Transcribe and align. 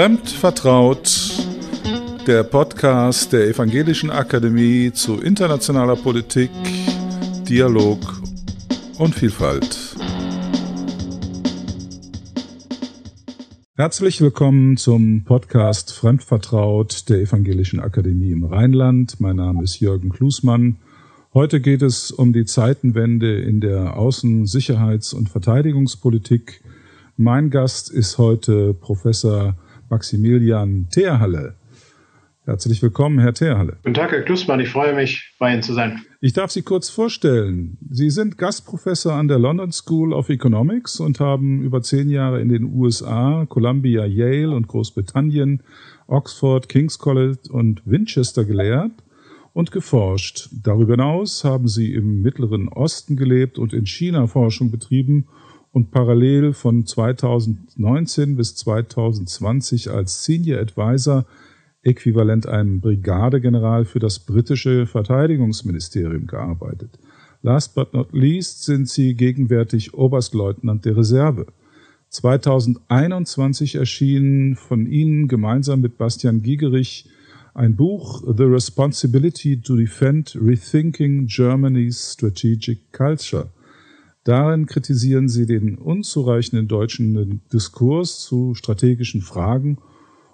Fremd 0.00 0.30
vertraut, 0.30 1.30
der 2.26 2.42
Podcast 2.42 3.34
der 3.34 3.48
Evangelischen 3.48 4.08
Akademie 4.10 4.90
zu 4.94 5.20
internationaler 5.20 5.94
Politik, 5.94 6.50
Dialog 7.46 7.98
und 8.96 9.14
Vielfalt. 9.14 9.94
Herzlich 13.76 14.22
willkommen 14.22 14.78
zum 14.78 15.24
Podcast 15.24 15.92
Fremdvertraut 15.92 17.10
der 17.10 17.18
Evangelischen 17.18 17.78
Akademie 17.78 18.30
im 18.30 18.44
Rheinland. 18.44 19.20
Mein 19.20 19.36
Name 19.36 19.64
ist 19.64 19.80
Jürgen 19.80 20.08
Klusmann. 20.08 20.76
Heute 21.34 21.60
geht 21.60 21.82
es 21.82 22.10
um 22.10 22.32
die 22.32 22.46
Zeitenwende 22.46 23.38
in 23.42 23.60
der 23.60 23.98
Außen-, 23.98 24.46
Sicherheits- 24.46 25.12
und 25.12 25.28
Verteidigungspolitik. 25.28 26.62
Mein 27.18 27.50
Gast 27.50 27.90
ist 27.90 28.16
heute 28.16 28.72
Professor 28.72 29.56
Maximilian 29.90 30.86
Theerhalle. 30.90 31.56
Herzlich 32.46 32.82
willkommen, 32.82 33.18
Herr 33.18 33.34
Theerhalle. 33.34 33.76
Guten 33.82 33.94
Tag, 33.94 34.12
Herr 34.12 34.22
Klusmann. 34.22 34.60
Ich 34.60 34.70
freue 34.70 34.94
mich, 34.94 35.34
bei 35.38 35.52
Ihnen 35.52 35.62
zu 35.62 35.74
sein. 35.74 36.00
Ich 36.20 36.32
darf 36.32 36.50
Sie 36.50 36.62
kurz 36.62 36.88
vorstellen. 36.88 37.76
Sie 37.90 38.10
sind 38.10 38.38
Gastprofessor 38.38 39.12
an 39.12 39.28
der 39.28 39.38
London 39.38 39.72
School 39.72 40.12
of 40.12 40.30
Economics 40.30 41.00
und 41.00 41.20
haben 41.20 41.62
über 41.62 41.82
zehn 41.82 42.08
Jahre 42.08 42.40
in 42.40 42.48
den 42.48 42.64
USA, 42.64 43.46
Columbia, 43.48 44.06
Yale 44.06 44.50
und 44.50 44.68
Großbritannien, 44.68 45.62
Oxford, 46.06 46.68
King's 46.68 46.98
College 46.98 47.50
und 47.50 47.82
Winchester 47.84 48.44
gelehrt 48.44 48.92
und 49.52 49.70
geforscht. 49.70 50.48
Darüber 50.62 50.94
hinaus 50.94 51.44
haben 51.44 51.68
Sie 51.68 51.92
im 51.92 52.22
Mittleren 52.22 52.68
Osten 52.68 53.16
gelebt 53.16 53.58
und 53.58 53.72
in 53.72 53.86
China 53.86 54.26
Forschung 54.26 54.70
betrieben 54.70 55.26
und 55.72 55.90
parallel 55.90 56.52
von 56.52 56.84
2019 56.84 58.36
bis 58.36 58.56
2020 58.56 59.90
als 59.90 60.24
Senior 60.24 60.60
Advisor, 60.60 61.26
äquivalent 61.82 62.46
einem 62.46 62.80
Brigadegeneral 62.80 63.84
für 63.84 64.00
das 64.00 64.18
britische 64.18 64.86
Verteidigungsministerium 64.86 66.26
gearbeitet. 66.26 66.98
Last 67.42 67.74
but 67.74 67.94
not 67.94 68.12
least 68.12 68.64
sind 68.64 68.88
sie 68.88 69.14
gegenwärtig 69.14 69.94
Oberstleutnant 69.94 70.84
der 70.84 70.96
Reserve. 70.96 71.46
2021 72.10 73.76
erschien 73.76 74.56
von 74.56 74.86
Ihnen 74.86 75.28
gemeinsam 75.28 75.80
mit 75.80 75.96
Bastian 75.96 76.42
Giegerich 76.42 77.08
ein 77.54 77.76
Buch 77.76 78.22
The 78.26 78.44
Responsibility 78.44 79.60
to 79.60 79.76
Defend 79.76 80.36
Rethinking 80.38 81.26
Germany's 81.26 82.12
Strategic 82.12 82.92
Culture– 82.92 83.48
Darin 84.24 84.66
kritisieren 84.66 85.28
sie 85.28 85.46
den 85.46 85.76
unzureichenden 85.76 86.68
deutschen 86.68 87.40
Diskurs 87.52 88.20
zu 88.20 88.54
strategischen 88.54 89.22
Fragen 89.22 89.78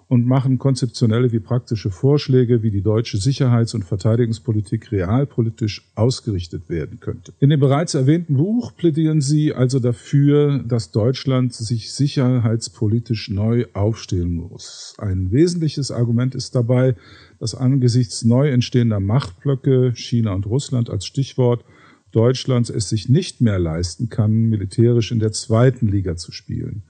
und 0.09 0.25
machen 0.25 0.57
konzeptionelle 0.57 1.31
wie 1.31 1.39
praktische 1.39 1.89
Vorschläge, 1.89 2.63
wie 2.63 2.71
die 2.71 2.81
deutsche 2.81 3.17
Sicherheits- 3.17 3.73
und 3.73 3.83
Verteidigungspolitik 3.83 4.91
realpolitisch 4.91 5.89
ausgerichtet 5.95 6.69
werden 6.69 6.99
könnte. 6.99 7.33
In 7.39 7.49
dem 7.49 7.59
bereits 7.59 7.93
erwähnten 7.93 8.37
Buch 8.37 8.75
plädieren 8.75 9.21
sie 9.21 9.53
also 9.53 9.79
dafür, 9.79 10.59
dass 10.59 10.91
Deutschland 10.91 11.53
sich 11.53 11.91
sicherheitspolitisch 11.93 13.29
neu 13.29 13.65
aufstellen 13.73 14.33
muss. 14.33 14.95
Ein 14.97 15.31
wesentliches 15.31 15.91
Argument 15.91 16.35
ist 16.35 16.55
dabei, 16.55 16.95
dass 17.39 17.53
angesichts 17.53 18.23
neu 18.23 18.49
entstehender 18.49 18.99
Machtblöcke, 18.99 19.91
China 19.95 20.33
und 20.33 20.45
Russland 20.45 20.89
als 20.89 21.05
Stichwort, 21.05 21.65
Deutschlands 22.11 22.69
es 22.69 22.89
sich 22.89 23.09
nicht 23.09 23.41
mehr 23.41 23.59
leisten 23.59 24.09
kann, 24.09 24.31
militärisch 24.49 25.11
in 25.11 25.19
der 25.19 25.31
zweiten 25.31 25.87
Liga 25.87 26.15
zu 26.15 26.31
spielen. 26.31 26.83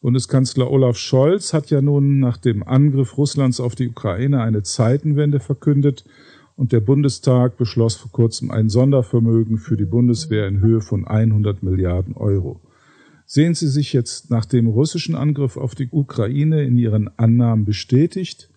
Bundeskanzler 0.00 0.70
Olaf 0.70 0.96
Scholz 0.96 1.52
hat 1.52 1.70
ja 1.70 1.82
nun 1.82 2.20
nach 2.20 2.38
dem 2.38 2.62
Angriff 2.62 3.18
Russlands 3.18 3.60
auf 3.60 3.74
die 3.74 3.88
Ukraine 3.88 4.40
eine 4.40 4.62
Zeitenwende 4.62 5.40
verkündet 5.40 6.04
und 6.56 6.72
der 6.72 6.80
Bundestag 6.80 7.56
beschloss 7.56 7.96
vor 7.96 8.10
kurzem 8.10 8.50
ein 8.50 8.68
Sondervermögen 8.68 9.58
für 9.58 9.76
die 9.76 9.84
Bundeswehr 9.84 10.46
in 10.46 10.60
Höhe 10.60 10.80
von 10.80 11.06
100 11.06 11.62
Milliarden 11.62 12.14
Euro. 12.14 12.60
Sehen 13.26 13.54
Sie 13.54 13.68
sich 13.68 13.92
jetzt 13.92 14.30
nach 14.30 14.44
dem 14.44 14.66
russischen 14.66 15.14
Angriff 15.14 15.56
auf 15.56 15.74
die 15.74 15.88
Ukraine 15.90 16.64
in 16.64 16.76
Ihren 16.76 17.10
Annahmen 17.18 17.64
bestätigt 17.64 18.50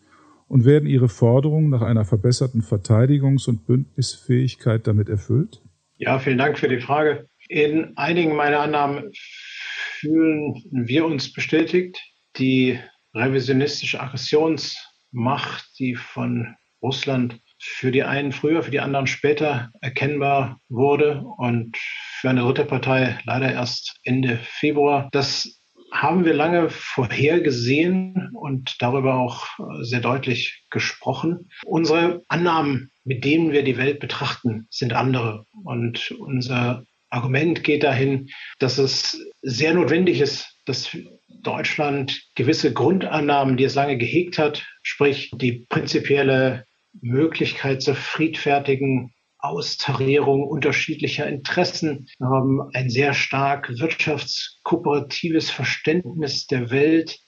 und 0.47 0.65
werden 0.65 0.87
Ihre 0.87 1.09
Forderungen 1.09 1.69
nach 1.69 1.81
einer 1.81 2.05
verbesserten 2.05 2.61
Verteidigungs- 2.61 3.47
und 3.47 3.65
Bündnisfähigkeit 3.65 4.85
damit 4.85 5.09
erfüllt? 5.09 5.62
Ja, 6.05 6.19
vielen 6.19 6.37
Dank 6.37 6.59
für 6.59 6.67
die 6.67 6.81
Frage. 6.81 7.29
In 7.47 7.95
einigen 7.95 8.35
meiner 8.35 8.59
Annahmen 8.59 9.09
fühlen 9.13 10.61
wir 10.69 11.05
uns 11.05 11.31
bestätigt. 11.31 11.97
Die 12.35 12.77
revisionistische 13.15 14.01
Aggressionsmacht, 14.01 15.65
die 15.79 15.95
von 15.95 16.57
Russland 16.81 17.39
für 17.57 17.93
die 17.93 18.03
einen 18.03 18.33
früher, 18.33 18.63
für 18.63 18.71
die 18.71 18.81
anderen 18.81 19.07
später 19.07 19.71
erkennbar 19.79 20.59
wurde 20.67 21.23
und 21.37 21.77
für 21.77 22.29
eine 22.29 22.41
dritte 22.41 22.65
Partei 22.65 23.17
leider 23.23 23.53
erst 23.53 23.97
Ende 24.03 24.39
Februar. 24.43 25.07
Das 25.13 25.61
haben 25.93 26.25
wir 26.25 26.33
lange 26.33 26.69
vorhergesehen 26.69 28.31
und 28.35 28.75
darüber 28.81 29.13
auch 29.15 29.47
sehr 29.83 30.01
deutlich 30.01 30.65
gesprochen. 30.69 31.49
Unsere 31.63 32.23
Annahmen 32.27 32.91
mit 33.03 33.25
denen 33.25 33.51
wir 33.51 33.63
die 33.63 33.77
Welt 33.77 33.99
betrachten, 33.99 34.67
sind 34.69 34.93
andere. 34.93 35.45
Und 35.63 36.11
unser 36.11 36.85
Argument 37.09 37.63
geht 37.63 37.83
dahin, 37.83 38.29
dass 38.59 38.77
es 38.77 39.19
sehr 39.41 39.73
notwendig 39.73 40.19
ist, 40.19 40.57
dass 40.65 40.97
Deutschland 41.41 42.21
gewisse 42.35 42.73
Grundannahmen, 42.73 43.57
die 43.57 43.65
es 43.65 43.75
lange 43.75 43.97
gehegt 43.97 44.37
hat, 44.37 44.65
sprich 44.81 45.31
die 45.35 45.65
prinzipielle 45.69 46.65
Möglichkeit 47.01 47.81
zur 47.81 47.95
friedfertigen 47.95 49.13
Austarierung 49.39 50.47
unterschiedlicher 50.47 51.27
Interessen, 51.27 52.07
ein 52.19 52.89
sehr 52.89 53.13
stark 53.13 53.69
wirtschaftskooperatives 53.77 55.51
Verständnis 55.51 56.47
der 56.47 56.71
Welt, 56.71 57.19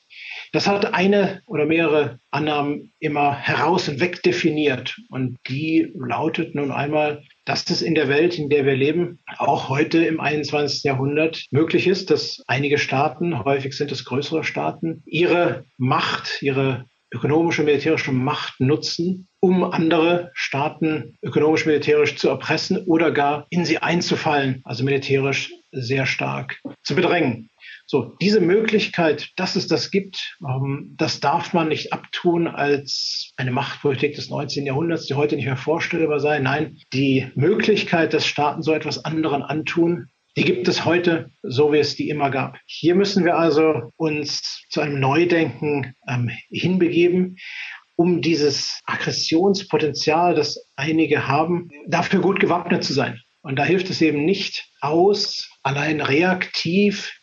das 0.56 0.68
hat 0.68 0.94
eine 0.94 1.42
oder 1.48 1.66
mehrere 1.66 2.18
Annahmen 2.32 2.94
immer 3.00 3.36
heraus 3.36 3.90
und 3.90 4.00
wegdefiniert. 4.00 4.96
Und 5.10 5.36
die 5.50 5.92
lautet 5.94 6.56
nun 6.56 6.72
einmal, 6.72 7.24
dass 7.44 7.70
es 7.70 7.82
in 7.82 7.94
der 7.94 8.08
Welt, 8.08 8.40
in 8.40 8.48
der 8.48 8.66
wir 8.66 8.76
leben, 8.76 9.20
auch 9.38 9.68
heute 9.68 10.06
im 10.06 10.22
21. 10.22 10.84
Jahrhundert 10.84 11.44
möglich 11.52 11.88
ist, 11.88 12.10
dass 12.10 12.42
einige 12.48 12.78
Staaten, 12.78 13.44
häufig 13.44 13.76
sind 13.76 13.92
es 13.92 14.06
größere 14.06 14.46
Staaten, 14.46 15.04
ihre 15.06 15.66
Macht, 15.78 16.42
ihre 16.42 16.86
ökonomische, 17.14 17.64
militärische 17.64 18.12
Macht 18.12 18.60
nutzen, 18.60 19.28
um 19.40 19.64
andere 19.64 20.32
Staaten 20.34 21.16
ökonomisch, 21.22 21.66
militärisch 21.66 22.16
zu 22.16 22.30
erpressen 22.30 22.84
oder 22.86 23.12
gar 23.12 23.46
in 23.50 23.66
sie 23.66 23.78
einzufallen, 23.78 24.62
also 24.64 24.84
militärisch 24.84 25.52
sehr 25.72 26.06
stark 26.06 26.60
zu 26.84 26.96
bedrängen. 26.96 27.50
So, 27.88 28.16
diese 28.20 28.40
Möglichkeit, 28.40 29.30
dass 29.36 29.56
es 29.56 29.68
das 29.68 29.92
gibt, 29.92 30.38
ähm, 30.42 30.94
das 30.98 31.20
darf 31.20 31.54
man 31.54 31.68
nicht 31.68 31.94
abtun 31.94 32.48
als 32.48 33.32
eine 33.38 33.52
Machtpolitik 33.52 34.16
des 34.16 34.30
19. 34.30 34.66
Jahrhunderts, 34.66 35.06
die 35.06 35.14
heute 35.14 35.36
nicht 35.36 35.46
mehr 35.46 35.58
vorstellbar 35.58 36.20
sei. 36.20 36.40
Nein, 36.40 36.78
die 36.94 37.28
Möglichkeit, 37.36 38.14
dass 38.14 38.26
Staaten 38.26 38.64
so 38.64 38.74
etwas 38.74 39.06
anderen 39.06 39.44
antun, 39.44 40.10
die 40.38 40.44
gibt 40.44 40.68
es 40.68 40.86
heute, 40.86 41.32
so 41.44 41.72
wie 41.72 41.80
es 41.80 41.96
die 41.96 42.10
immer 42.10 42.30
gab. 42.30 42.58
Hier 42.66 42.96
müssen 42.96 43.24
wir 43.26 43.38
also 43.38 43.92
uns 43.96 44.66
zu 44.70 44.82
einem 44.82 45.00
Neudenken 45.00 45.96
ähm, 46.08 46.30
hinbegeben 46.50 47.38
um 47.96 48.22
dieses 48.22 48.82
Aggressionspotenzial, 48.86 50.36
das 50.36 50.70
einige 50.76 51.28
haben, 51.28 51.70
dafür 51.88 52.22
gut 52.22 52.40
gewappnet 52.40 52.84
zu 52.84 52.94
sein. 52.94 53.22
Und 53.42 53.58
da 53.58 53.64
hilft 53.64 53.90
es 53.90 54.02
eben 54.02 54.26
nicht 54.26 54.70
aus, 54.82 55.50
allein 55.64 56.02
reaktiv 56.02 57.14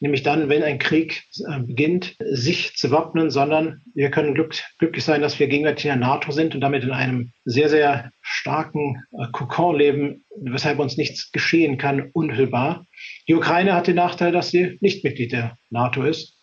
nämlich 0.00 0.22
dann, 0.22 0.48
wenn 0.48 0.62
ein 0.62 0.78
Krieg 0.78 1.24
äh, 1.48 1.60
beginnt, 1.60 2.16
sich 2.18 2.74
zu 2.76 2.90
wappnen, 2.90 3.30
sondern 3.30 3.82
wir 3.94 4.10
können 4.10 4.34
glück, 4.34 4.54
glücklich 4.78 5.04
sein, 5.04 5.22
dass 5.22 5.38
wir 5.38 5.48
gegenwärtig 5.48 5.86
in 5.86 5.98
der 6.00 6.08
NATO 6.08 6.32
sind 6.32 6.54
und 6.54 6.60
damit 6.60 6.84
in 6.84 6.92
einem 6.92 7.32
sehr, 7.44 7.68
sehr 7.68 8.10
starken 8.20 9.02
äh, 9.12 9.26
Kokon 9.32 9.76
leben, 9.76 10.24
weshalb 10.42 10.78
uns 10.78 10.96
nichts 10.96 11.32
geschehen 11.32 11.78
kann, 11.78 12.10
unmittelbar. 12.12 12.86
Die 13.28 13.34
Ukraine 13.34 13.74
hat 13.74 13.86
den 13.86 13.96
Nachteil, 13.96 14.32
dass 14.32 14.50
sie 14.50 14.76
nicht 14.80 15.04
Mitglied 15.04 15.32
der 15.32 15.56
NATO 15.70 16.02
ist. 16.02 16.34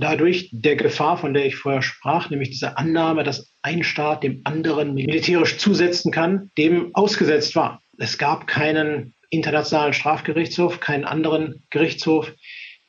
Dadurch 0.00 0.50
der 0.52 0.74
Gefahr, 0.74 1.16
von 1.16 1.32
der 1.32 1.46
ich 1.46 1.54
vorher 1.54 1.82
sprach, 1.82 2.28
nämlich 2.28 2.50
diese 2.50 2.76
Annahme, 2.76 3.22
dass 3.22 3.54
ein 3.62 3.84
Staat 3.84 4.24
dem 4.24 4.40
anderen 4.42 4.94
militärisch 4.94 5.58
zusetzen 5.58 6.10
kann, 6.10 6.50
dem 6.58 6.92
ausgesetzt 6.94 7.54
war. 7.54 7.80
Es 7.98 8.18
gab 8.18 8.48
keinen 8.48 9.14
internationalen 9.30 9.92
Strafgerichtshof, 9.92 10.80
keinen 10.80 11.04
anderen 11.04 11.64
Gerichtshof, 11.70 12.32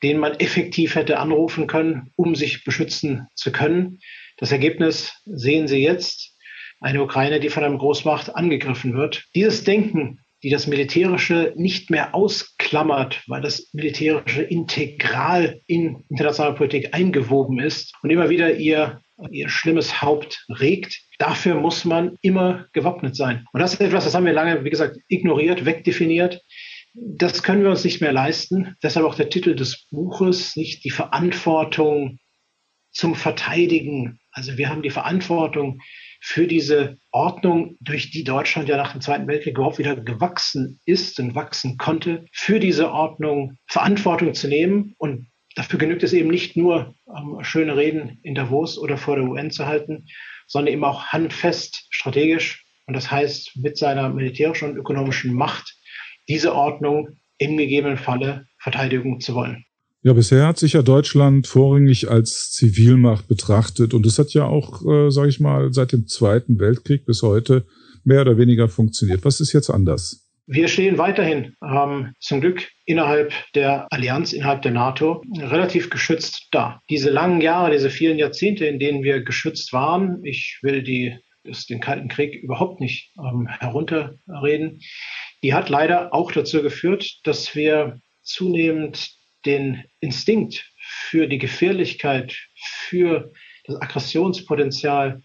den 0.02 0.18
man 0.18 0.34
effektiv 0.34 0.94
hätte 0.94 1.18
anrufen 1.18 1.66
können, 1.66 2.12
um 2.16 2.34
sich 2.34 2.64
beschützen 2.64 3.26
zu 3.34 3.52
können. 3.52 3.98
Das 4.36 4.52
Ergebnis 4.52 5.12
sehen 5.24 5.68
Sie 5.68 5.82
jetzt. 5.82 6.36
Eine 6.80 7.02
Ukraine, 7.02 7.40
die 7.40 7.48
von 7.48 7.64
einem 7.64 7.78
Großmacht 7.78 8.36
angegriffen 8.36 8.94
wird. 8.94 9.24
Dieses 9.34 9.64
Denken, 9.64 10.20
die 10.44 10.50
das 10.50 10.68
Militärische 10.68 11.52
nicht 11.56 11.90
mehr 11.90 12.14
ausklingt, 12.14 12.58
klammert, 12.68 13.22
weil 13.26 13.40
das 13.40 13.70
Militärische 13.72 14.42
integral 14.42 15.60
in 15.66 16.04
internationale 16.10 16.54
Politik 16.54 16.92
eingewoben 16.92 17.60
ist 17.60 17.94
und 18.02 18.10
immer 18.10 18.28
wieder 18.28 18.54
ihr, 18.54 19.00
ihr 19.30 19.48
schlimmes 19.48 20.02
Haupt 20.02 20.44
regt. 20.60 21.00
Dafür 21.18 21.54
muss 21.54 21.86
man 21.86 22.16
immer 22.20 22.66
gewappnet 22.74 23.16
sein. 23.16 23.46
Und 23.52 23.60
das 23.60 23.72
ist 23.72 23.80
etwas, 23.80 24.04
das 24.04 24.14
haben 24.14 24.26
wir 24.26 24.34
lange, 24.34 24.64
wie 24.64 24.70
gesagt, 24.70 24.98
ignoriert, 25.08 25.64
wegdefiniert. 25.64 26.42
Das 26.94 27.42
können 27.42 27.62
wir 27.62 27.70
uns 27.70 27.84
nicht 27.84 28.00
mehr 28.00 28.12
leisten. 28.12 28.76
Deshalb 28.82 29.06
auch 29.06 29.14
der 29.14 29.30
Titel 29.30 29.54
des 29.54 29.86
Buches, 29.90 30.56
nicht 30.56 30.84
die 30.84 30.90
Verantwortung 30.90 32.18
zum 32.92 33.14
Verteidigen. 33.14 34.18
Also 34.32 34.56
wir 34.56 34.68
haben 34.68 34.82
die 34.82 34.90
Verantwortung 34.90 35.80
für 36.20 36.46
diese 36.46 36.98
Ordnung, 37.10 37.76
durch 37.80 38.10
die 38.10 38.24
Deutschland 38.24 38.68
ja 38.68 38.76
nach 38.76 38.92
dem 38.92 39.00
Zweiten 39.00 39.28
Weltkrieg 39.28 39.56
überhaupt 39.56 39.78
wieder 39.78 39.96
gewachsen 39.96 40.80
ist 40.84 41.20
und 41.20 41.34
wachsen 41.34 41.76
konnte, 41.76 42.24
für 42.32 42.58
diese 42.58 42.90
Ordnung 42.90 43.56
Verantwortung 43.66 44.34
zu 44.34 44.48
nehmen. 44.48 44.94
Und 44.98 45.28
dafür 45.54 45.78
genügt 45.78 46.02
es 46.02 46.12
eben 46.12 46.30
nicht 46.30 46.56
nur, 46.56 46.96
ähm, 47.06 47.38
schöne 47.42 47.76
Reden 47.76 48.18
in 48.22 48.34
Davos 48.34 48.78
oder 48.78 48.96
vor 48.96 49.16
der 49.16 49.26
UN 49.26 49.50
zu 49.50 49.66
halten, 49.66 50.06
sondern 50.46 50.72
eben 50.72 50.84
auch 50.84 51.06
handfest 51.06 51.86
strategisch. 51.90 52.64
Und 52.86 52.94
das 52.94 53.10
heißt, 53.10 53.56
mit 53.56 53.76
seiner 53.76 54.08
militärischen 54.08 54.70
und 54.70 54.76
ökonomischen 54.76 55.34
Macht 55.34 55.77
diese 56.28 56.54
Ordnung 56.54 57.08
im 57.38 57.56
gegebenen 57.56 57.96
Falle 57.96 58.46
verteidigen 58.58 59.20
zu 59.20 59.34
wollen. 59.34 59.64
Ja, 60.02 60.12
bisher 60.12 60.46
hat 60.46 60.58
sich 60.58 60.74
ja 60.74 60.82
Deutschland 60.82 61.46
vorrangig 61.46 62.08
als 62.08 62.50
Zivilmacht 62.52 63.26
betrachtet 63.26 63.94
und 63.94 64.06
es 64.06 64.18
hat 64.18 64.32
ja 64.32 64.44
auch, 64.44 64.86
äh, 64.86 65.10
sage 65.10 65.28
ich 65.28 65.40
mal, 65.40 65.72
seit 65.72 65.92
dem 65.92 66.06
Zweiten 66.06 66.60
Weltkrieg 66.60 67.04
bis 67.04 67.22
heute 67.22 67.66
mehr 68.04 68.20
oder 68.20 68.38
weniger 68.38 68.68
funktioniert. 68.68 69.24
Was 69.24 69.40
ist 69.40 69.52
jetzt 69.52 69.70
anders? 69.70 70.28
Wir 70.46 70.68
stehen 70.68 70.96
weiterhin 70.96 71.56
ähm, 71.62 72.14
zum 72.20 72.40
Glück 72.40 72.68
innerhalb 72.86 73.34
der 73.54 73.86
Allianz, 73.90 74.32
innerhalb 74.32 74.62
der 74.62 74.72
NATO, 74.72 75.22
relativ 75.36 75.90
geschützt 75.90 76.48
da. 76.52 76.80
Diese 76.88 77.10
langen 77.10 77.42
Jahre, 77.42 77.70
diese 77.70 77.90
vielen 77.90 78.18
Jahrzehnte, 78.18 78.64
in 78.64 78.78
denen 78.78 79.02
wir 79.02 79.22
geschützt 79.22 79.74
waren, 79.74 80.24
ich 80.24 80.58
will 80.62 80.82
die, 80.82 81.18
das, 81.44 81.66
den 81.66 81.80
Kalten 81.80 82.08
Krieg 82.08 82.34
überhaupt 82.34 82.80
nicht 82.80 83.12
ähm, 83.18 83.46
herunterreden, 83.46 84.80
die 85.42 85.54
hat 85.54 85.68
leider 85.68 86.12
auch 86.12 86.32
dazu 86.32 86.62
geführt, 86.62 87.20
dass 87.24 87.54
wir 87.54 88.00
zunehmend 88.22 89.10
den 89.46 89.84
Instinkt 90.00 90.72
für 90.76 91.26
die 91.28 91.38
Gefährlichkeit, 91.38 92.36
für 92.56 93.32
das 93.64 93.80
Aggressionspotenzial 93.80 95.22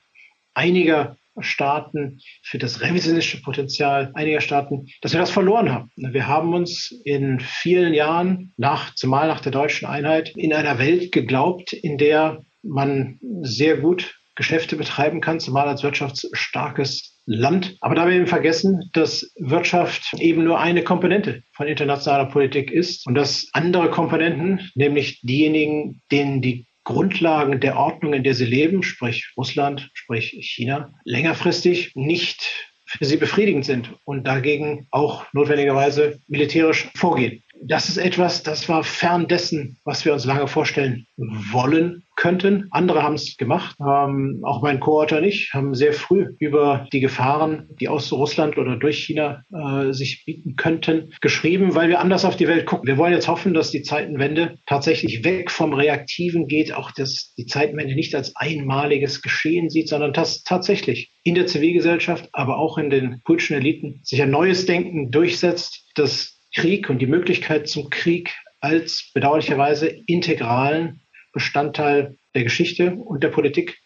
einiger 0.53 1.17
Staaten, 1.39 2.19
für 2.43 2.59
das 2.59 2.81
revisionistische 2.81 3.41
Potenzial 3.41 4.11
einiger 4.13 4.39
Staaten, 4.39 4.87
dass 5.01 5.13
wir 5.13 5.19
das 5.19 5.31
verloren 5.31 5.71
haben. 5.71 5.91
Wir 5.95 6.27
haben 6.27 6.53
uns 6.53 6.91
in 7.05 7.39
vielen 7.39 7.93
Jahren, 7.93 8.53
nach, 8.57 8.93
zumal 8.93 9.27
nach 9.27 9.41
der 9.41 9.51
deutschen 9.51 9.87
Einheit, 9.87 10.33
in 10.35 10.53
einer 10.53 10.77
Welt 10.77 11.11
geglaubt, 11.11 11.73
in 11.73 11.97
der 11.97 12.45
man 12.61 13.19
sehr 13.41 13.77
gut 13.77 14.15
Geschäfte 14.35 14.75
betreiben 14.75 15.21
kann, 15.21 15.39
zumal 15.39 15.67
als 15.67 15.83
wirtschaftsstarkes 15.83 17.21
Land. 17.25 17.77
Aber 17.81 17.95
da 17.95 18.07
wir 18.07 18.15
eben 18.15 18.27
vergessen, 18.27 18.89
dass 18.93 19.31
Wirtschaft 19.37 20.13
eben 20.19 20.43
nur 20.43 20.59
eine 20.59 20.83
Komponente 20.83 21.43
von 21.53 21.67
internationaler 21.67 22.25
Politik 22.25 22.71
ist 22.71 23.07
und 23.07 23.15
dass 23.15 23.47
andere 23.53 23.89
Komponenten, 23.89 24.71
nämlich 24.75 25.21
diejenigen, 25.21 26.01
denen 26.11 26.41
die 26.41 26.67
Grundlagen 26.83 27.61
der 27.61 27.77
Ordnung, 27.77 28.13
in 28.13 28.23
der 28.23 28.33
sie 28.33 28.45
leben, 28.45 28.83
sprich 28.83 29.31
Russland, 29.37 29.89
sprich 29.93 30.35
China, 30.41 30.93
längerfristig 31.05 31.91
nicht 31.95 32.69
für 32.85 33.05
sie 33.05 33.17
befriedigend 33.17 33.65
sind 33.65 33.95
und 34.03 34.27
dagegen 34.27 34.87
auch 34.91 35.25
notwendigerweise 35.31 36.19
militärisch 36.27 36.89
vorgehen 36.95 37.41
das 37.65 37.89
ist 37.89 37.97
etwas, 37.97 38.43
das 38.43 38.67
war 38.67 38.83
fern 38.83 39.27
dessen, 39.27 39.77
was 39.83 40.05
wir 40.05 40.13
uns 40.13 40.25
lange 40.25 40.47
vorstellen 40.47 41.07
wollen 41.17 42.03
könnten. 42.15 42.67
Andere 42.71 43.03
haben 43.03 43.15
es 43.15 43.37
gemacht, 43.37 43.75
ähm, 43.79 44.41
auch 44.43 44.61
mein 44.61 44.79
Co-Autor 44.79 45.19
und 45.19 45.23
ich 45.23 45.51
haben 45.53 45.73
sehr 45.73 45.93
früh 45.93 46.35
über 46.39 46.87
die 46.93 46.99
Gefahren, 46.99 47.69
die 47.79 47.87
aus 47.87 48.11
Russland 48.11 48.57
oder 48.57 48.75
durch 48.75 49.03
China 49.03 49.43
äh, 49.51 49.93
sich 49.93 50.23
bieten 50.25 50.55
könnten, 50.55 51.13
geschrieben, 51.21 51.75
weil 51.75 51.89
wir 51.89 51.99
anders 51.99 52.25
auf 52.25 52.35
die 52.35 52.47
Welt 52.47 52.65
gucken. 52.65 52.87
Wir 52.87 52.97
wollen 52.97 53.13
jetzt 53.13 53.27
hoffen, 53.27 53.53
dass 53.53 53.71
die 53.71 53.81
Zeitenwende 53.81 54.57
tatsächlich 54.67 55.23
weg 55.23 55.49
vom 55.49 55.73
Reaktiven 55.73 56.47
geht, 56.47 56.73
auch 56.73 56.91
dass 56.91 57.33
die 57.35 57.45
Zeitenwende 57.45 57.95
nicht 57.95 58.13
als 58.13 58.35
einmaliges 58.35 59.21
Geschehen 59.21 59.69
sieht, 59.69 59.89
sondern 59.89 60.13
dass 60.13 60.43
tatsächlich 60.43 61.11
in 61.23 61.35
der 61.35 61.47
Zivilgesellschaft, 61.47 62.29
aber 62.33 62.57
auch 62.57 62.77
in 62.77 62.89
den 62.89 63.21
politischen 63.23 63.55
Eliten 63.55 64.01
sich 64.03 64.21
ein 64.21 64.31
neues 64.31 64.65
Denken 64.65 65.09
durchsetzt, 65.09 65.89
das 65.95 66.42
Krieg 66.55 66.89
und 66.89 66.99
die 66.99 67.07
Möglichkeit 67.07 67.67
zum 67.67 67.89
Krieg 67.89 68.31
als 68.59 69.11
bedauerlicherweise 69.13 69.87
integralen 69.87 71.01
Bestandteil 71.33 72.15
der 72.35 72.43
Geschichte 72.43 72.95
und 72.95 73.23
der 73.23 73.29
Politik 73.29 73.77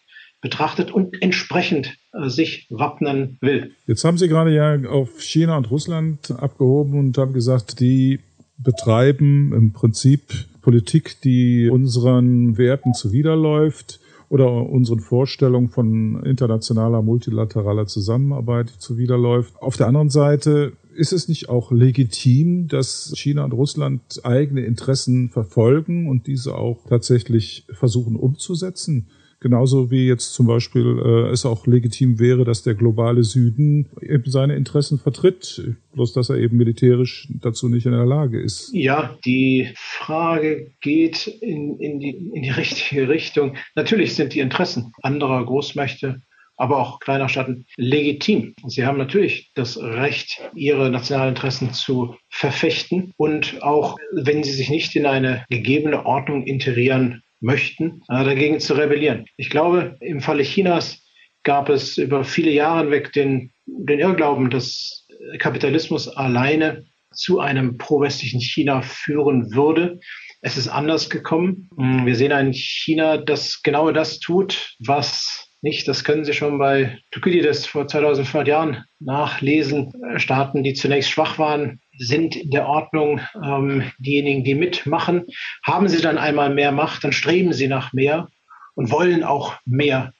betrachtet 0.41 0.91
und 0.91 1.21
entsprechend 1.21 1.97
äh, 2.13 2.29
sich 2.29 2.67
wappnen 2.69 3.37
will. 3.41 3.71
Jetzt 3.87 4.03
haben 4.03 4.17
Sie 4.17 4.27
gerade 4.27 4.53
ja 4.53 4.75
auf 4.87 5.21
China 5.21 5.57
und 5.57 5.71
Russland 5.71 6.31
abgehoben 6.31 6.99
und 6.99 7.17
haben 7.17 7.33
gesagt, 7.33 7.79
die 7.79 8.19
betreiben 8.57 9.51
im 9.53 9.73
Prinzip 9.73 10.21
Politik, 10.61 11.21
die 11.21 11.69
unseren 11.69 12.57
Werten 12.57 12.93
zuwiderläuft 12.93 13.99
oder 14.29 14.51
unseren 14.51 14.99
Vorstellungen 14.99 15.69
von 15.69 16.23
internationaler, 16.23 17.01
multilateraler 17.01 17.87
Zusammenarbeit 17.87 18.69
zuwiderläuft. 18.69 19.53
Auf 19.61 19.77
der 19.77 19.87
anderen 19.87 20.09
Seite 20.09 20.73
ist 20.95 21.13
es 21.13 21.27
nicht 21.27 21.47
auch 21.47 21.71
legitim, 21.71 22.67
dass 22.67 23.13
China 23.15 23.43
und 23.45 23.53
Russland 23.53 24.01
eigene 24.23 24.61
Interessen 24.61 25.29
verfolgen 25.29 26.09
und 26.09 26.27
diese 26.27 26.55
auch 26.55 26.79
tatsächlich 26.89 27.65
versuchen 27.71 28.15
umzusetzen? 28.15 29.07
Genauso 29.39 29.91
wie 29.91 30.07
jetzt 30.07 30.33
zum 30.33 30.47
Beispiel 30.47 30.99
äh, 30.99 31.31
es 31.31 31.45
auch 31.45 31.67
legitim 31.67 32.19
wäre, 32.19 32.43
dass 32.43 32.63
der 32.63 32.73
globale 32.73 33.23
Süden 33.23 33.87
eben 34.01 34.29
seine 34.31 34.55
Interessen 34.55 34.97
vertritt, 34.97 35.75
bloß 35.93 36.13
dass 36.13 36.29
er 36.29 36.37
eben 36.37 36.57
militärisch 36.57 37.27
dazu 37.41 37.69
nicht 37.69 37.85
in 37.85 37.91
der 37.91 38.05
Lage 38.05 38.39
ist. 38.41 38.71
Ja, 38.73 39.15
die 39.25 39.69
Frage 39.75 40.71
geht 40.81 41.27
in, 41.27 41.77
in, 41.79 41.99
die, 41.99 42.31
in 42.33 42.41
die 42.41 42.49
richtige 42.57 43.09
Richtung. 43.09 43.55
Natürlich 43.75 44.15
sind 44.15 44.33
die 44.33 44.39
Interessen 44.39 44.91
anderer 45.01 45.45
Großmächte 45.45 46.21
aber 46.57 46.79
auch 46.79 46.99
kleiner 46.99 47.29
Staaten 47.29 47.65
legitim. 47.77 48.55
Sie 48.65 48.85
haben 48.85 48.97
natürlich 48.97 49.51
das 49.53 49.77
Recht, 49.77 50.41
ihre 50.55 50.89
nationalen 50.89 51.35
Interessen 51.35 51.71
zu 51.71 52.15
verfechten 52.29 53.13
und 53.15 53.61
auch, 53.61 53.97
wenn 54.11 54.43
sie 54.43 54.51
sich 54.51 54.69
nicht 54.69 54.95
in 54.95 55.05
eine 55.05 55.45
gegebene 55.49 56.05
Ordnung 56.05 56.43
integrieren 56.43 57.21
möchten, 57.39 58.01
äh, 58.09 58.23
dagegen 58.23 58.59
zu 58.59 58.73
rebellieren. 58.73 59.25
Ich 59.37 59.49
glaube, 59.49 59.97
im 59.99 60.21
Falle 60.21 60.43
Chinas 60.43 61.03
gab 61.43 61.69
es 61.69 61.97
über 61.97 62.23
viele 62.23 62.51
Jahre 62.51 62.81
hinweg 62.81 63.13
den, 63.13 63.51
den 63.65 63.99
Irrglauben, 63.99 64.49
dass 64.49 65.07
Kapitalismus 65.39 66.07
alleine 66.07 66.85
zu 67.13 67.39
einem 67.39 67.77
pro-westlichen 67.77 68.41
China 68.41 68.81
führen 68.81 69.53
würde. 69.53 69.99
Es 70.41 70.57
ist 70.57 70.67
anders 70.67 71.09
gekommen. 71.09 71.69
Wir 71.75 72.15
sehen 72.15 72.31
ein 72.31 72.53
China, 72.53 73.17
das 73.17 73.63
genau 73.63 73.91
das 73.91 74.19
tut, 74.19 74.75
was 74.79 75.46
nicht. 75.61 75.87
Das 75.87 76.03
können 76.03 76.25
Sie 76.25 76.33
schon 76.33 76.57
bei 76.57 76.99
Thukydides 77.11 77.65
vor 77.65 77.87
2500 77.87 78.47
Jahren 78.47 78.83
nachlesen. 78.99 79.93
Staaten, 80.17 80.63
die 80.63 80.73
zunächst 80.73 81.09
schwach 81.09 81.39
waren, 81.39 81.79
sind 81.97 82.35
in 82.35 82.51
der 82.51 82.67
Ordnung 82.67 83.21
ähm, 83.43 83.91
diejenigen, 83.99 84.43
die 84.43 84.55
mitmachen. 84.55 85.25
Haben 85.63 85.87
sie 85.87 86.01
dann 86.01 86.17
einmal 86.17 86.53
mehr 86.53 86.71
Macht, 86.71 87.03
dann 87.03 87.11
streben 87.11 87.53
sie 87.53 87.67
nach 87.67 87.93
mehr 87.93 88.27
und 88.75 88.91
wollen 88.91 89.23
auch 89.23 89.55
mehr. 89.65 90.13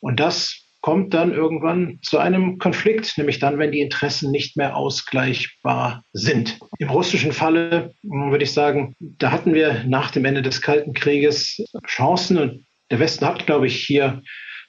Und 0.00 0.20
das 0.20 0.66
kommt 0.86 1.14
dann 1.14 1.32
irgendwann 1.32 1.98
zu 2.02 2.18
einem 2.18 2.58
Konflikt, 2.58 3.18
nämlich 3.18 3.40
dann, 3.40 3.58
wenn 3.58 3.72
die 3.72 3.80
Interessen 3.80 4.30
nicht 4.30 4.56
mehr 4.56 4.76
ausgleichbar 4.76 6.04
sind. 6.12 6.60
Im 6.78 6.90
russischen 6.90 7.32
Falle 7.32 7.92
hm, 8.02 8.30
würde 8.30 8.44
ich 8.44 8.52
sagen, 8.52 8.94
da 9.00 9.32
hatten 9.32 9.52
wir 9.52 9.82
nach 9.88 10.12
dem 10.12 10.24
Ende 10.24 10.42
des 10.42 10.62
Kalten 10.62 10.92
Krieges 10.92 11.60
Chancen 11.88 12.38
und 12.38 12.66
der 12.92 13.00
Westen 13.00 13.26
hat, 13.26 13.46
glaube 13.46 13.66
ich, 13.66 13.84
hier 13.84 14.22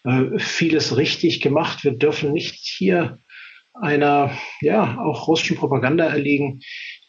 äh, 0.08 0.40
vieles 0.40 0.96
richtig 0.96 1.42
gemacht. 1.42 1.84
Wir 1.84 1.92
dürfen 1.92 2.32
nicht 2.32 2.56
hier 2.56 3.20
einer, 3.74 4.32
ja, 4.62 4.98
auch 5.00 5.28
russischen 5.28 5.58
Propaganda 5.58 6.06
erliegen, 6.06 6.62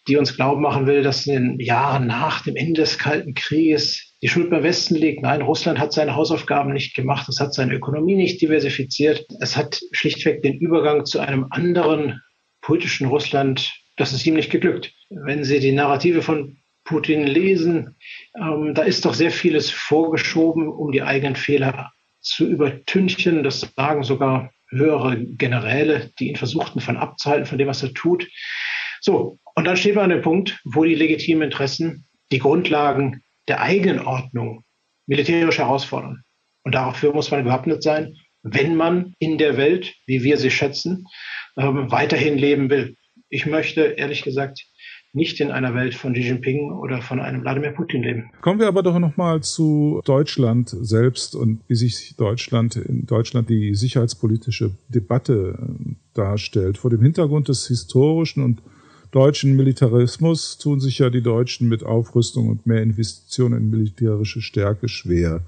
die 0.09 0.17
uns 0.17 0.37
glauben 0.37 0.63
machen 0.63 0.87
will, 0.87 1.03
dass 1.03 1.27
in 1.27 1.35
den 1.35 1.61
Jahren 1.61 2.07
nach 2.07 2.43
dem 2.43 2.57
Ende 2.57 2.81
des 2.81 2.99
Kalten 2.99 3.35
Krieges 3.35 4.15
die 4.23 4.29
Schuld 4.29 4.51
beim 4.51 4.65
Westen 4.65 4.97
liegt. 4.97 5.23
Nein, 5.23 5.43
Russland 5.43 5.79
hat 5.79 5.93
seine 5.93 6.17
Hausaufgaben 6.17 6.73
nicht 6.73 6.95
gemacht. 6.95 7.29
Es 7.29 7.41
hat 7.41 7.55
seine 7.55 7.75
Ökonomie 7.75 8.17
nicht 8.17 8.41
diversifiziert. 8.41 9.25
Es 9.41 9.57
hat 9.57 9.81
schlichtweg 9.93 10.43
den 10.43 10.59
Übergang 10.59 11.05
zu 11.05 11.21
einem 11.21 11.47
anderen 11.51 12.21
politischen 12.61 13.07
Russland, 13.07 13.73
das 13.97 14.13
ist 14.13 14.27
ihm 14.27 14.35
nicht 14.35 14.51
geglückt. 14.51 14.93
Wenn 15.09 15.45
Sie 15.45 15.61
die 15.61 15.73
Narrative 15.73 16.23
von 16.23 16.59
Putin 16.85 17.27
lesen, 17.27 17.97
ähm, 18.39 18.75
da 18.75 18.83
ist 18.83 19.05
doch 19.05 19.15
sehr 19.15 19.31
vieles 19.31 19.71
vorgeschoben, 19.71 20.69
um 20.69 20.91
die 20.91 21.03
eigenen 21.03 21.37
Fehler 21.37 21.93
zu 22.21 22.47
übertünchen. 22.47 23.43
Das 23.43 23.61
sagen 23.77 24.03
sogar 24.03 24.51
höhere 24.71 25.19
Generäle, 25.19 26.11
die 26.19 26.29
ihn 26.29 26.37
versuchten 26.37 26.81
von 26.81 26.97
abzuhalten, 26.97 27.47
von 27.47 27.59
dem, 27.59 27.69
was 27.69 27.83
er 27.83 27.95
tut. 27.95 28.29
So, 29.01 29.39
und 29.55 29.65
dann 29.65 29.77
steht 29.77 29.95
man 29.95 30.05
an 30.05 30.11
dem 30.11 30.23
Punkt, 30.23 30.61
wo 30.65 30.85
die 30.85 30.95
legitimen 30.95 31.43
Interessen 31.43 32.07
die 32.31 32.39
Grundlagen 32.39 33.23
der 33.49 33.63
eigenen 33.63 34.01
Ordnung 34.01 34.65
militärisch 35.07 35.59
herausfordern. 35.59 36.23
Und 36.65 36.75
dafür 36.75 37.15
muss 37.15 37.31
man 37.31 37.45
gewappnet 37.45 37.83
sein, 37.83 38.15
wenn 38.43 38.77
man 38.77 39.15
in 39.19 39.39
der 39.39 39.57
Welt, 39.57 39.95
wie 40.07 40.23
wir 40.23 40.37
sie 40.37 40.51
schätzen, 40.51 41.07
ähm, 41.57 41.91
weiterhin 41.91 42.39
leben 42.39 42.71
will. 42.71 42.97
Ich 43.31 43.47
möchte 43.47 43.83
ehrlich 43.83 44.23
gesagt 44.23 44.65
nicht 45.19 45.41
in 45.41 45.51
einer 45.51 45.75
Welt 45.75 45.95
von 45.95 46.15
Xi 46.15 46.23
Jinping 46.23 46.71
oder 46.71 47.03
von 47.03 47.21
einem 47.21 47.43
Wladimir 47.43 47.73
Putin 47.73 48.03
leben. 48.03 48.31
Kommen 48.41 48.61
wir 48.61 48.69
aber 48.69 48.83
doch 48.83 48.99
nochmal 48.99 49.43
zu 49.43 50.01
Deutschland 50.05 50.71
selbst 50.71 51.35
und 51.35 51.61
wie 51.69 51.75
sich 51.75 52.15
Deutschland 52.17 52.77
in 52.77 53.05
Deutschland 53.05 53.51
die 53.51 53.75
sicherheitspolitische 53.75 54.71
Debatte 54.89 55.59
äh, 55.61 55.95
darstellt. 56.15 56.79
Vor 56.79 56.91
dem 56.91 57.03
Hintergrund 57.03 57.49
des 57.49 57.67
historischen 57.67 58.43
und 58.43 58.63
deutschen 59.11 59.57
Militarismus 59.57 60.57
tun 60.59 60.81
sich 60.81 60.99
ja 60.99 61.11
die 61.11 61.23
Deutschen 61.23 61.69
mit 61.69 61.83
Aufrüstung 61.83 62.49
und 62.49 62.67
mehr 62.67 62.83
Investitionen 62.83 63.59
in 63.59 63.71
militärische 63.71 64.41
Stärke 64.41 64.89
schwer. 64.89 65.43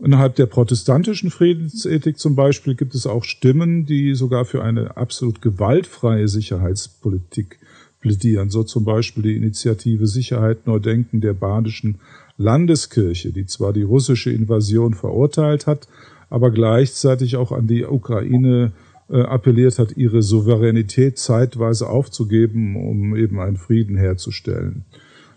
Innerhalb 0.00 0.34
der 0.36 0.46
protestantischen 0.46 1.30
Friedensethik 1.30 2.18
zum 2.18 2.34
Beispiel 2.34 2.74
gibt 2.74 2.94
es 2.94 3.06
auch 3.06 3.24
Stimmen, 3.24 3.86
die 3.86 4.14
sogar 4.14 4.44
für 4.44 4.62
eine 4.62 4.96
absolut 4.96 5.40
gewaltfreie 5.40 6.28
Sicherheitspolitik 6.28 7.58
plädieren. 8.04 8.50
So 8.50 8.62
zum 8.64 8.84
Beispiel 8.84 9.22
die 9.22 9.36
Initiative 9.36 10.06
Sicherheit 10.06 10.66
Neu 10.66 10.78
Denken 10.78 11.22
der 11.22 11.32
badischen 11.32 11.96
Landeskirche, 12.36 13.32
die 13.32 13.46
zwar 13.46 13.72
die 13.72 13.82
russische 13.82 14.30
Invasion 14.30 14.92
verurteilt 14.92 15.66
hat, 15.66 15.88
aber 16.28 16.50
gleichzeitig 16.50 17.36
auch 17.36 17.50
an 17.50 17.66
die 17.66 17.84
Ukraine 17.86 18.72
äh, 19.08 19.22
appelliert 19.22 19.78
hat, 19.78 19.96
ihre 19.96 20.20
Souveränität 20.20 21.18
zeitweise 21.18 21.88
aufzugeben, 21.88 22.76
um 22.76 23.16
eben 23.16 23.40
einen 23.40 23.56
Frieden 23.56 23.96
herzustellen. 23.96 24.84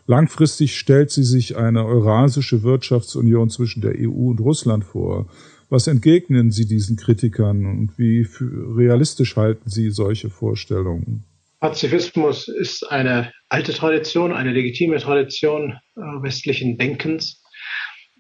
Langfristig 0.06 0.78
stellt 0.78 1.10
sie 1.12 1.24
sich 1.24 1.56
eine 1.56 1.86
eurasische 1.86 2.64
Wirtschaftsunion 2.64 3.50
zwischen 3.50 3.82
der 3.82 3.94
EU 3.98 4.32
und 4.32 4.42
Russland 4.42 4.84
vor. 4.84 5.28
Was 5.70 5.88
entgegnen 5.88 6.52
Sie 6.52 6.66
diesen 6.66 6.98
Kritikern 6.98 7.66
und 7.66 7.98
wie 7.98 8.26
realistisch 8.40 9.36
halten 9.36 9.70
Sie 9.70 9.90
solche 9.90 10.30
Vorstellungen? 10.30 11.24
Pazifismus 11.60 12.48
ist 12.48 12.84
eine 12.84 13.34
alte 13.50 13.74
Tradition, 13.74 14.34
eine 14.34 14.52
legitime 14.52 14.98
Tradition 14.98 15.80
äh, 15.96 16.02
westlichen 16.22 16.78
Denkens. 16.78 17.44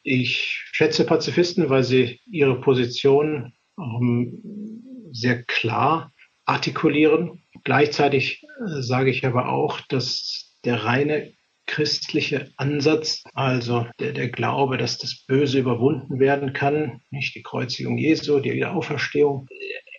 Ich 0.04 0.64
schätze 0.72 1.06
Pazifisten, 1.06 1.70
weil 1.70 1.84
sie 1.84 2.20
ihre 2.26 2.60
Position 2.62 3.54
ähm, 3.80 4.82
sehr 5.12 5.44
klar 5.44 6.14
artikulieren. 6.46 7.44
Gleichzeitig 7.64 8.42
äh, 8.44 8.82
sage 8.82 9.12
ich 9.12 9.26
aber 9.26 9.50
auch, 9.50 9.82
dass 9.82 10.58
der 10.66 10.84
reine 10.84 11.34
christliche 11.68 12.50
Ansatz, 12.56 13.24
also 13.34 13.86
der, 14.00 14.14
der 14.14 14.30
Glaube, 14.30 14.78
dass 14.78 14.98
das 14.98 15.26
Böse 15.28 15.60
überwunden 15.60 16.20
werden 16.20 16.54
kann, 16.54 17.02
nicht 17.12 17.36
die 17.36 17.44
Kreuzigung 17.44 17.98
Jesu, 17.98 18.40
die 18.40 18.54
Wiederauferstehung, 18.54 19.48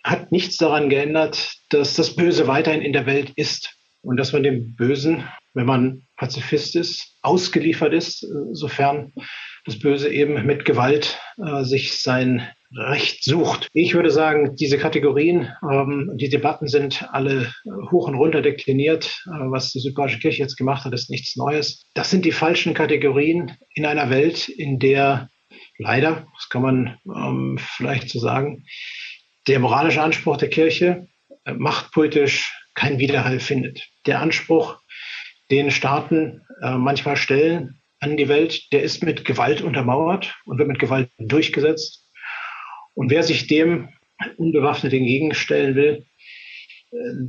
hat 0.03 0.31
nichts 0.31 0.57
daran 0.57 0.89
geändert, 0.89 1.53
dass 1.69 1.95
das 1.95 2.15
Böse 2.15 2.47
weiterhin 2.47 2.81
in 2.81 2.93
der 2.93 3.05
Welt 3.05 3.31
ist 3.35 3.75
und 4.01 4.17
dass 4.17 4.33
man 4.33 4.43
dem 4.43 4.75
Bösen, 4.75 5.23
wenn 5.53 5.65
man 5.65 6.03
Pazifist 6.17 6.75
ist, 6.75 7.17
ausgeliefert 7.21 7.93
ist, 7.93 8.25
sofern 8.51 9.13
das 9.65 9.79
Böse 9.79 10.09
eben 10.09 10.45
mit 10.45 10.65
Gewalt 10.65 11.19
äh, 11.37 11.63
sich 11.63 11.97
sein 11.99 12.47
Recht 12.75 13.23
sucht. 13.23 13.67
Ich 13.73 13.95
würde 13.95 14.11
sagen, 14.11 14.55
diese 14.55 14.77
Kategorien, 14.77 15.49
ähm, 15.69 16.11
die 16.15 16.29
Debatten 16.29 16.67
sind 16.67 17.07
alle 17.11 17.51
hoch 17.91 18.07
und 18.07 18.15
runter 18.15 18.41
dekliniert. 18.41 19.23
Äh, 19.25 19.49
was 19.49 19.71
die 19.71 19.79
Südbayerische 19.79 20.19
Kirche 20.19 20.43
jetzt 20.43 20.55
gemacht 20.55 20.85
hat, 20.85 20.93
ist 20.93 21.09
nichts 21.09 21.35
Neues. 21.35 21.83
Das 21.95 22.11
sind 22.11 22.25
die 22.25 22.31
falschen 22.31 22.73
Kategorien 22.73 23.57
in 23.73 23.85
einer 23.85 24.09
Welt, 24.09 24.49
in 24.49 24.77
der 24.79 25.29
leider, 25.79 26.27
das 26.35 26.49
kann 26.49 26.61
man 26.61 26.97
ähm, 27.05 27.57
vielleicht 27.59 28.09
so 28.09 28.19
sagen, 28.19 28.65
der 29.49 29.59
moralische 29.59 30.01
Anspruch 30.01 30.37
der 30.37 30.49
Kirche 30.49 31.07
äh, 31.45 31.53
machtpolitisch 31.53 32.55
keinen 32.75 32.99
Widerhall 32.99 33.39
findet. 33.39 33.89
Der 34.05 34.21
Anspruch, 34.21 34.79
den 35.49 35.71
Staaten 35.71 36.41
äh, 36.61 36.77
manchmal 36.77 37.17
stellen 37.17 37.81
an 37.99 38.15
die 38.15 38.29
Welt, 38.29 38.71
der 38.71 38.83
ist 38.83 39.03
mit 39.03 39.25
Gewalt 39.25 39.61
untermauert 39.61 40.35
und 40.45 40.59
wird 40.59 40.67
mit 40.67 40.79
Gewalt 40.79 41.09
durchgesetzt. 41.17 42.07
Und 42.93 43.09
wer 43.09 43.23
sich 43.23 43.47
dem 43.47 43.89
unbewaffnet 44.37 44.93
entgegenstellen 44.93 45.75
will, 45.75 46.05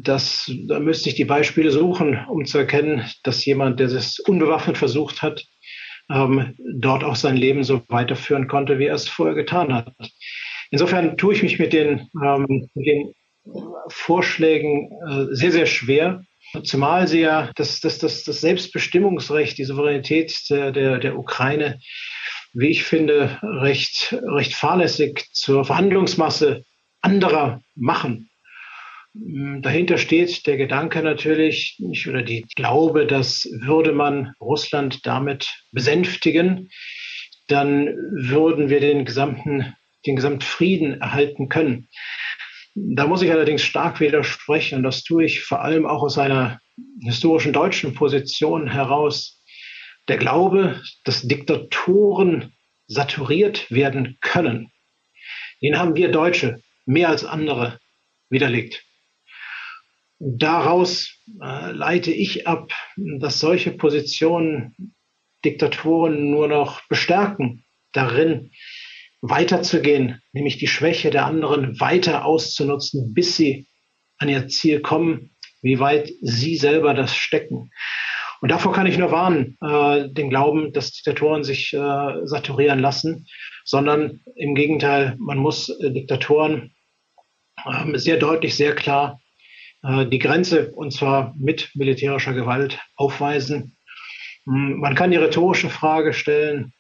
das, 0.03 0.51
da 0.69 0.79
müsste 0.79 1.09
ich 1.09 1.15
die 1.15 1.25
Beispiele 1.25 1.71
suchen, 1.71 2.19
um 2.29 2.45
zu 2.45 2.59
erkennen, 2.59 3.05
dass 3.25 3.45
jemand, 3.45 3.81
der 3.81 3.89
es 3.89 4.19
unbewaffnet 4.21 4.79
versucht 4.79 5.23
hat, 5.23 5.45
ähm, 6.11 6.55
dort 6.59 7.05
auch 7.05 7.17
sein 7.17 7.37
Leben 7.37 7.63
so 7.63 7.83
weiterführen 7.89 8.49
konnte, 8.49 8.79
wie 8.79 8.87
er 8.87 8.95
es 8.95 9.09
vorher 9.09 9.35
getan 9.35 9.73
hat. 9.73 9.93
Insofern 10.71 11.17
tue 11.17 11.35
ich 11.35 11.43
mich 11.43 11.59
mit 11.59 11.73
den, 11.73 12.09
ähm, 12.25 12.69
mit 12.75 12.87
den 12.87 13.13
Vorschlägen 13.89 14.91
äh, 15.09 15.35
sehr, 15.35 15.53
sehr 15.53 15.67
schwer, 15.67 16.23
zumal 16.65 17.09
sie 17.09 17.21
ja 17.21 17.51
das, 17.57 17.81
das, 17.81 17.99
das, 17.99 18.25
das 18.25 18.41
Selbstbestimmungsrecht, 18.41 19.59
die 19.59 19.65
Souveränität 19.65 20.49
der, 20.51 20.73
der, 20.73 20.99
der 20.99 21.19
Ukraine 21.19 21.79
wie 22.53 22.69
ich 22.69 22.85
finde, 22.85 23.39
recht, 23.43 24.13
recht 24.13 24.55
fahrlässig 24.55 25.29
zur 25.33 25.65
Verhandlungsmasse 25.65 26.65
anderer 27.01 27.61
machen. 27.75 28.31
Mm, 29.15 29.63
dahinter 29.63 29.99
steht 29.99 30.47
der 30.47 30.57
Gedanke 30.57 31.03
natürlich, 31.03 31.77
nicht, 31.79 32.07
oder 32.09 32.23
die 32.23 32.47
Glaube, 32.57 33.07
dass 33.07 33.49
würde 33.53 33.93
man 33.93 34.35
Russland 34.41 35.07
damit 35.07 35.51
besänftigen, 35.73 36.71
dann 37.47 37.87
würden 38.13 38.69
wir 38.69 38.81
den 38.81 39.05
gesamten, 39.05 39.75
den 40.07 40.17
gesamten 40.17 40.43
Frieden 40.43 41.01
erhalten 41.01 41.49
können. 41.49 41.89
Da 42.75 43.07
muss 43.07 43.23
ich 43.23 43.31
allerdings 43.31 43.63
stark 43.63 44.01
widersprechen 44.01 44.77
und 44.77 44.83
das 44.85 45.03
tue 45.03 45.25
ich 45.25 45.43
vor 45.43 45.63
allem 45.63 45.87
auch 45.87 46.03
aus 46.03 46.19
einer 46.19 46.61
historischen 47.03 47.53
deutschen 47.53 47.95
Position 47.95 48.71
heraus 48.71 49.43
der 50.09 50.19
Glaube, 50.19 50.83
dass 51.05 51.23
Diktatoren 51.23 52.55
saturiert 52.87 53.71
werden 53.71 54.19
können, 54.21 54.73
den 55.63 55.79
haben 55.79 55.95
wir 55.95 56.11
Deutsche 56.11 56.63
mehr 56.87 57.09
als 57.09 57.25
andere 57.25 57.79
widerlegt. 58.31 58.85
Daraus 60.19 61.17
äh, 61.41 61.73
leite 61.73 62.13
ich 62.13 62.47
ab, 62.47 62.73
dass 62.97 63.41
solche 63.41 63.71
Positionen 63.71 64.95
Diktatoren 65.45 66.31
nur 66.31 66.49
noch 66.49 66.87
bestärken, 66.89 67.65
darin 67.93 68.51
weiterzugehen, 69.23 70.23
nämlich 70.33 70.59
die 70.59 70.67
Schwäche 70.67 71.11
der 71.11 71.27
anderen 71.27 71.79
weiter 71.81 72.25
auszunutzen, 72.25 73.15
bis 73.15 73.37
sie 73.37 73.69
an 74.19 74.29
ihr 74.29 74.49
Ziel 74.49 74.81
kommen, 74.81 75.37
wie 75.63 75.79
weit 75.79 76.11
sie 76.23 76.57
selber 76.57 76.95
das 76.95 77.15
stecken. 77.15 77.71
Und 78.41 78.51
davor 78.51 78.73
kann 78.73 78.87
ich 78.87 78.97
nur 78.97 79.13
warnen, 79.13 79.59
äh, 79.61 80.09
den 80.09 80.31
Glauben, 80.31 80.73
dass 80.73 80.93
Diktatoren 80.93 81.45
sich 81.45 81.75
äh, 81.75 82.27
saturieren 82.27 82.79
lassen, 82.79 83.27
sondern 83.65 84.21
im 84.35 84.55
Gegenteil, 84.55 85.17
man 85.19 85.39
muss 85.39 85.69
äh, 85.69 85.91
Diktatoren 85.91 86.75
äh, 87.67 87.99
sehr 87.99 88.17
deutlich, 88.17 88.55
sehr 88.57 88.75
klar 88.75 89.21
äh, 89.83 90.07
die 90.07 90.19
Grenze, 90.19 90.73
und 90.73 90.93
zwar 90.93 91.35
mit 91.39 91.71
militärischer 91.75 92.33
Gewalt, 92.33 92.79
aufweisen. 92.97 93.77
Hm, 94.45 94.81
man 94.81 94.95
kann 94.95 95.11
die 95.11 95.19
rhetorische 95.19 95.69
Frage 95.69 96.15
stellen, 96.15 96.73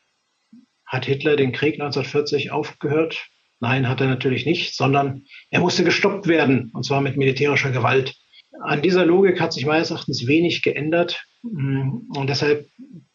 hat 0.91 1.07
Hitler 1.07 1.37
den 1.37 1.53
Krieg 1.53 1.75
1940 1.75 2.51
aufgehört? 2.51 3.29
Nein, 3.61 3.89
hat 3.89 4.01
er 4.01 4.09
natürlich 4.09 4.45
nicht, 4.45 4.75
sondern 4.75 5.25
er 5.51 5.61
musste 5.61 5.85
gestoppt 5.85 6.27
werden, 6.27 6.71
und 6.75 6.85
zwar 6.85 7.01
mit 7.01 7.17
militärischer 7.17 7.71
Gewalt. 7.71 8.17
An 8.65 8.83
dieser 8.83 9.07
Logik 9.07 9.41
hat 9.41 9.53
sich 9.53 9.67
meines 9.67 9.91
Erachtens 9.91 10.27
wenig 10.27 10.63
geändert. 10.63 11.25
Und 11.43 12.27
deshalb 12.27 12.67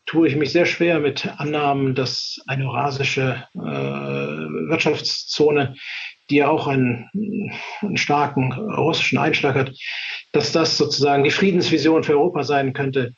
tue 0.05 0.27
ich 0.27 0.35
mich 0.35 0.51
sehr 0.51 0.65
schwer 0.65 0.99
mit 0.99 1.27
Annahmen, 1.39 1.95
dass 1.95 2.39
eine 2.47 2.69
eurasische 2.69 3.43
äh, 3.53 3.59
Wirtschaftszone, 3.59 5.75
die 6.29 6.37
ja 6.37 6.47
auch 6.47 6.67
einen, 6.67 7.09
einen, 7.81 7.97
starken 7.97 8.53
russischen 8.53 9.17
Einschlag 9.17 9.55
hat, 9.55 9.75
dass 10.31 10.51
das 10.51 10.77
sozusagen 10.77 11.23
die 11.23 11.31
Friedensvision 11.31 12.03
für 12.03 12.13
Europa 12.13 12.43
sein 12.43 12.73
könnte. 12.73 13.13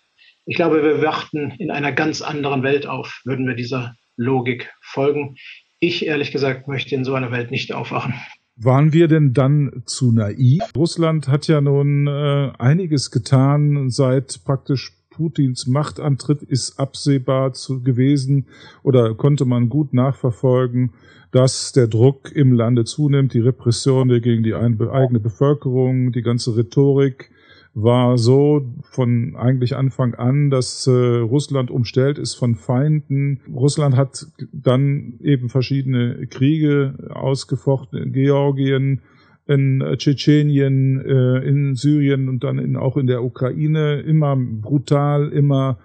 Ich 0.46 0.56
glaube, 0.56 0.84
wir 0.84 1.02
warten 1.02 1.52
in 1.60 1.72
einer 1.72 1.92
ganz 1.92 2.22
anderen 2.22 2.64
Welt 2.64 2.88
auf, 2.88 3.22
würden 3.26 3.48
wir 3.48 3.56
dieser 3.56 3.96
Logik 4.18 4.74
folgen. 4.82 5.36
Ich 5.80 6.06
ehrlich 6.06 6.32
gesagt 6.32 6.68
möchte 6.68 6.96
in 6.96 7.06
so 7.06 7.14
einer 7.14 7.32
Welt 7.32 7.52
nicht 7.52 7.74
aufwachen. 7.74 8.14
Waren 8.56 8.92
wir 8.92 9.08
denn 9.08 9.34
dann 9.34 9.84
zu 9.86 10.12
naiv? 10.12 10.64
Russland 10.76 11.28
hat 11.28 11.48
ja 11.48 11.62
nun 11.62 12.08
äh, 12.08 12.52
einiges 12.58 13.12
getan 13.12 13.90
seit 13.92 14.44
praktisch 14.44 14.94
Putins 15.12 15.66
Machtantritt 15.68 16.44
ist 16.44 16.80
absehbar 16.80 17.54
zu, 17.54 17.82
gewesen 17.82 18.48
oder 18.84 19.16
konnte 19.16 19.46
man 19.46 19.70
gut 19.70 19.94
nachverfolgen, 19.94 20.94
dass 21.32 21.72
der 21.72 21.88
Druck 21.88 22.32
im 22.32 22.54
Lande 22.54 22.86
zunimmt, 22.86 23.34
die 23.34 23.40
Repression 23.40 24.10
gegen 24.22 24.44
die 24.44 24.54
eigene 24.54 25.20
Bevölkerung, 25.20 26.12
die 26.12 26.22
ganze 26.22 26.56
Rhetorik 26.56 27.32
war 27.80 28.18
so 28.18 28.66
von 28.82 29.36
eigentlich 29.36 29.76
Anfang 29.76 30.16
an, 30.16 30.50
dass 30.50 30.88
äh, 30.88 30.92
Russland 30.92 31.70
umstellt 31.70 32.18
ist 32.18 32.34
von 32.34 32.56
Feinden. 32.56 33.40
Russland 33.54 33.96
hat 33.96 34.26
dann 34.52 35.20
eben 35.22 35.50
verschiedene 35.50 36.26
Kriege 36.26 36.96
ausgefochten 37.12 38.02
in 38.02 38.14
Georgien, 38.14 39.02
in 39.46 39.84
Tschetschenien, 39.96 41.00
äh, 41.06 41.48
in 41.48 41.76
Syrien 41.76 42.30
und 42.30 42.44
dann 42.44 42.58
in, 42.58 42.78
auch 42.78 42.98
in 42.98 43.06
der 43.06 43.24
Ukraine, 43.24 44.00
immer 44.00 44.36
brutal, 44.36 45.30
immer 45.30 45.78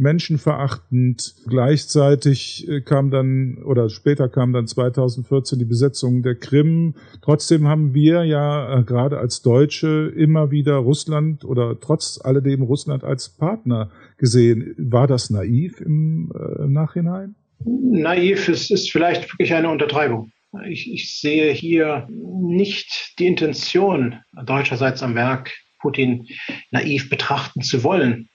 menschenverachtend. 0.00 1.34
Gleichzeitig 1.46 2.68
äh, 2.68 2.80
kam 2.80 3.10
dann, 3.10 3.62
oder 3.62 3.88
später 3.90 4.28
kam 4.28 4.52
dann 4.52 4.66
2014 4.66 5.58
die 5.58 5.64
Besetzung 5.64 6.22
der 6.22 6.34
Krim. 6.34 6.94
Trotzdem 7.22 7.68
haben 7.68 7.94
wir 7.94 8.24
ja 8.24 8.80
äh, 8.80 8.82
gerade 8.82 9.18
als 9.18 9.42
Deutsche 9.42 10.12
immer 10.16 10.50
wieder 10.50 10.76
Russland 10.76 11.44
oder 11.44 11.78
trotz 11.78 12.20
alledem 12.22 12.62
Russland 12.62 13.04
als 13.04 13.28
Partner 13.28 13.90
gesehen. 14.16 14.74
War 14.78 15.06
das 15.06 15.30
naiv 15.30 15.80
im, 15.80 16.32
äh, 16.34 16.64
im 16.64 16.72
Nachhinein? 16.72 17.36
Naiv 17.64 18.48
ist, 18.48 18.70
ist 18.70 18.90
vielleicht 18.90 19.32
wirklich 19.32 19.52
eine 19.54 19.68
Untertreibung. 19.68 20.32
Ich, 20.66 20.92
ich 20.92 21.20
sehe 21.20 21.52
hier 21.52 22.08
nicht 22.10 23.14
die 23.18 23.26
Intention 23.26 24.16
deutscherseits 24.46 25.02
am 25.02 25.14
Werk, 25.14 25.52
Putin 25.80 26.26
naiv 26.70 27.08
betrachten 27.08 27.62
zu 27.62 27.84
wollen. 27.84 28.29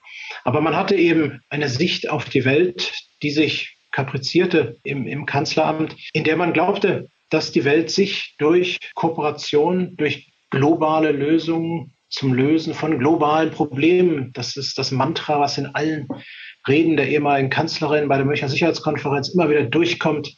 Aber 0.45 0.61
man 0.61 0.75
hatte 0.75 0.95
eben 0.95 1.41
eine 1.49 1.67
Sicht 1.67 2.09
auf 2.09 2.25
die 2.25 2.45
Welt, 2.45 2.93
die 3.23 3.31
sich 3.31 3.77
kaprizierte 3.91 4.77
im, 4.83 5.07
im 5.07 5.25
Kanzleramt, 5.25 5.95
in 6.13 6.23
der 6.23 6.37
man 6.37 6.53
glaubte, 6.53 7.09
dass 7.29 7.51
die 7.51 7.65
Welt 7.65 7.89
sich 7.89 8.35
durch 8.37 8.77
Kooperation, 8.93 9.97
durch 9.97 10.31
globale 10.51 11.11
Lösungen 11.11 11.95
zum 12.09 12.33
Lösen 12.33 12.75
von 12.75 12.99
globalen 12.99 13.51
Problemen, 13.51 14.31
das 14.33 14.55
ist 14.55 14.77
das 14.77 14.91
Mantra, 14.91 15.39
was 15.39 15.57
in 15.57 15.65
allen 15.65 16.07
Reden 16.67 16.95
der 16.95 17.09
ehemaligen 17.09 17.49
Kanzlerin 17.49 18.07
bei 18.07 18.17
der 18.17 18.25
Münchner 18.25 18.47
Sicherheitskonferenz 18.47 19.29
immer 19.29 19.49
wieder 19.49 19.63
durchkommt, 19.63 20.31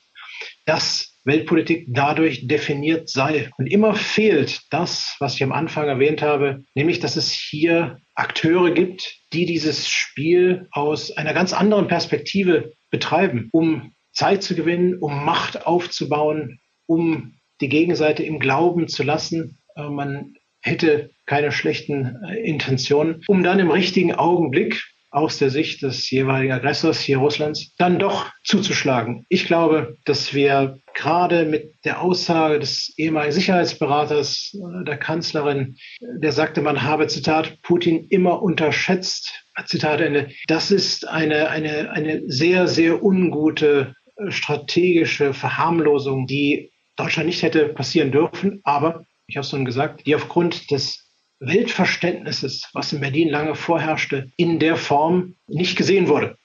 dass 0.66 1.20
Weltpolitik 1.26 1.88
dadurch 1.90 2.48
definiert 2.48 3.10
sei. 3.10 3.50
Und 3.58 3.68
immer 3.68 3.94
fehlt 3.94 4.62
das, 4.72 5.18
was 5.20 5.36
ich 5.36 5.44
am 5.44 5.52
Anfang 5.52 5.88
erwähnt 5.88 6.22
habe, 6.22 6.64
nämlich, 6.74 7.00
dass 7.00 7.18
es 7.18 7.32
hier 7.32 7.98
Akteure 8.18 8.72
gibt, 8.72 9.16
die 9.32 9.46
dieses 9.46 9.88
Spiel 9.88 10.68
aus 10.72 11.12
einer 11.12 11.34
ganz 11.34 11.54
anderen 11.54 11.88
Perspektive 11.88 12.74
betreiben, 12.90 13.50
um 13.52 13.94
Zeit 14.12 14.42
zu 14.42 14.56
gewinnen, 14.56 14.98
um 15.00 15.24
Macht 15.24 15.68
aufzubauen, 15.68 16.60
um 16.88 17.36
die 17.62 17.70
Gegenseite 17.70 18.24
im 18.24 18.40
Glauben 18.40 18.88
zu 18.88 19.04
lassen, 19.04 19.60
äh, 19.76 19.84
man 19.84 20.34
hätte 20.62 21.12
keine 21.26 21.52
schlechten 21.52 22.24
äh, 22.28 22.40
Intentionen, 22.40 23.24
um 23.28 23.44
dann 23.44 23.60
im 23.60 23.70
richtigen 23.70 24.16
Augenblick 24.16 24.84
aus 25.18 25.40
der 25.40 25.50
Sicht 25.50 25.82
des 25.82 26.10
jeweiligen 26.12 26.54
Aggressors 26.54 27.00
hier 27.00 27.18
Russlands 27.18 27.74
dann 27.78 28.00
doch 28.00 28.28
zuzuschlagen. 28.44 29.26
Ich 29.30 29.46
glaube, 29.46 29.98
dass 30.06 30.34
wir 30.34 30.80
gerade 30.94 31.46
mit 31.46 31.74
der 31.86 32.02
Aussage 32.02 32.60
des 32.60 32.94
ehemaligen 32.98 33.34
Sicherheitsberaters 33.34 34.56
der 34.86 34.98
Kanzlerin, 34.98 35.78
der 36.00 36.32
sagte, 36.32 36.62
man 36.62 36.84
habe, 36.84 37.08
Zitat, 37.08 37.62
Putin 37.62 38.08
immer 38.10 38.42
unterschätzt, 38.42 39.44
Zitat 39.66 40.02
Ende, 40.02 40.30
das 40.48 40.72
ist 40.72 41.08
eine, 41.08 41.50
eine, 41.50 41.92
eine 41.92 42.22
sehr, 42.28 42.68
sehr 42.68 43.04
ungute 43.04 43.96
äh, 44.18 44.32
strategische 44.32 45.34
Verharmlosung, 45.34 46.28
die 46.28 46.72
Deutschland 46.96 47.28
nicht 47.28 47.44
hätte 47.44 47.70
passieren 47.70 48.12
dürfen, 48.12 48.62
aber 48.64 49.06
ich 49.28 49.36
habe 49.36 49.44
es 49.44 49.50
schon 49.50 49.66
gesagt, 49.66 50.06
die 50.06 50.16
aufgrund 50.16 50.72
des 50.72 51.07
Weltverständnisses, 51.39 52.70
was 52.74 52.94
in 52.94 53.00
Berlin 53.00 53.29
lange 53.29 53.56
vorherrschte, 53.56 54.32
in 54.38 54.60
der 54.60 54.75
Form 54.75 55.36
nicht 55.48 55.77
gesehen 55.77 56.08
wurde. 56.08 56.38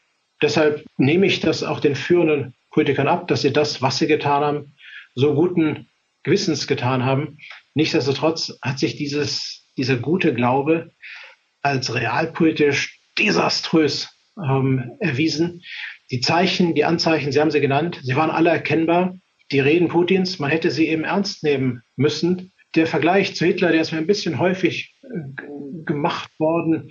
Deshalb 0.42 0.84
nehme 0.98 1.26
ich 1.26 1.40
das 1.40 1.62
auch 1.62 1.80
den 1.80 1.94
führenden 1.94 2.54
Politikern 2.70 3.08
ab, 3.08 3.28
dass 3.28 3.42
sie 3.42 3.52
das, 3.52 3.80
was 3.80 3.98
sie 3.98 4.06
getan 4.06 4.42
haben, 4.42 4.74
so 5.14 5.34
guten 5.34 5.88
Gewissens 6.24 6.66
getan 6.66 7.04
haben. 7.04 7.38
Nichtsdestotrotz 7.74 8.58
hat 8.62 8.78
sich 8.78 8.96
dieses, 8.96 9.66
dieser 9.76 9.96
gute 9.96 10.34
Glaube 10.34 10.90
als 11.62 11.94
realpolitisch 11.94 12.98
desaströs 13.18 14.08
ähm, 14.38 14.96
erwiesen. 15.00 15.62
Die 16.10 16.20
Zeichen, 16.20 16.74
die 16.74 16.84
Anzeichen, 16.84 17.32
Sie 17.32 17.40
haben 17.40 17.50
sie 17.50 17.60
genannt, 17.60 18.00
sie 18.02 18.16
waren 18.16 18.30
alle 18.30 18.50
erkennbar. 18.50 19.16
Die 19.50 19.60
Reden 19.60 19.88
Putins, 19.88 20.38
man 20.38 20.50
hätte 20.50 20.70
sie 20.70 20.88
eben 20.88 21.04
ernst 21.04 21.42
nehmen 21.42 21.82
müssen 21.96 22.51
der 22.74 22.86
Vergleich 22.86 23.34
zu 23.34 23.44
Hitler, 23.44 23.72
der 23.72 23.80
ist 23.80 23.92
mir 23.92 23.98
ein 23.98 24.06
bisschen 24.06 24.38
häufig 24.38 24.94
äh, 25.02 25.08
gemacht 25.84 26.30
worden. 26.38 26.90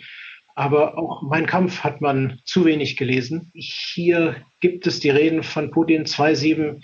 Aber 0.53 0.97
auch 0.97 1.23
Mein 1.23 1.45
Kampf 1.45 1.83
hat 1.83 2.01
man 2.01 2.39
zu 2.45 2.65
wenig 2.65 2.97
gelesen. 2.97 3.51
Hier 3.53 4.35
gibt 4.59 4.85
es 4.85 4.99
die 4.99 5.09
Reden 5.09 5.43
von 5.43 5.71
Putin 5.71 6.03
2.7 6.03 6.81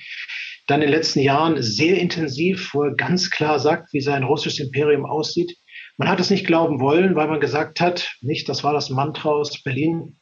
dann 0.67 0.81
in 0.81 0.87
den 0.87 0.95
letzten 0.95 1.21
Jahren 1.21 1.61
sehr 1.61 1.97
intensiv, 1.97 2.73
wo 2.73 2.83
er 2.83 2.95
ganz 2.95 3.29
klar 3.29 3.59
sagt, 3.59 3.93
wie 3.93 4.01
sein 4.01 4.23
russisches 4.23 4.59
Imperium 4.59 5.05
aussieht. 5.05 5.55
Man 5.97 6.09
hat 6.09 6.19
es 6.19 6.29
nicht 6.29 6.45
glauben 6.45 6.79
wollen, 6.79 7.15
weil 7.15 7.27
man 7.27 7.39
gesagt 7.39 7.79
hat, 7.79 8.15
nicht, 8.21 8.47
das 8.49 8.63
war 8.63 8.73
das 8.73 8.89
Mantra 8.89 9.29
aus 9.29 9.63
Berlin, 9.63 10.16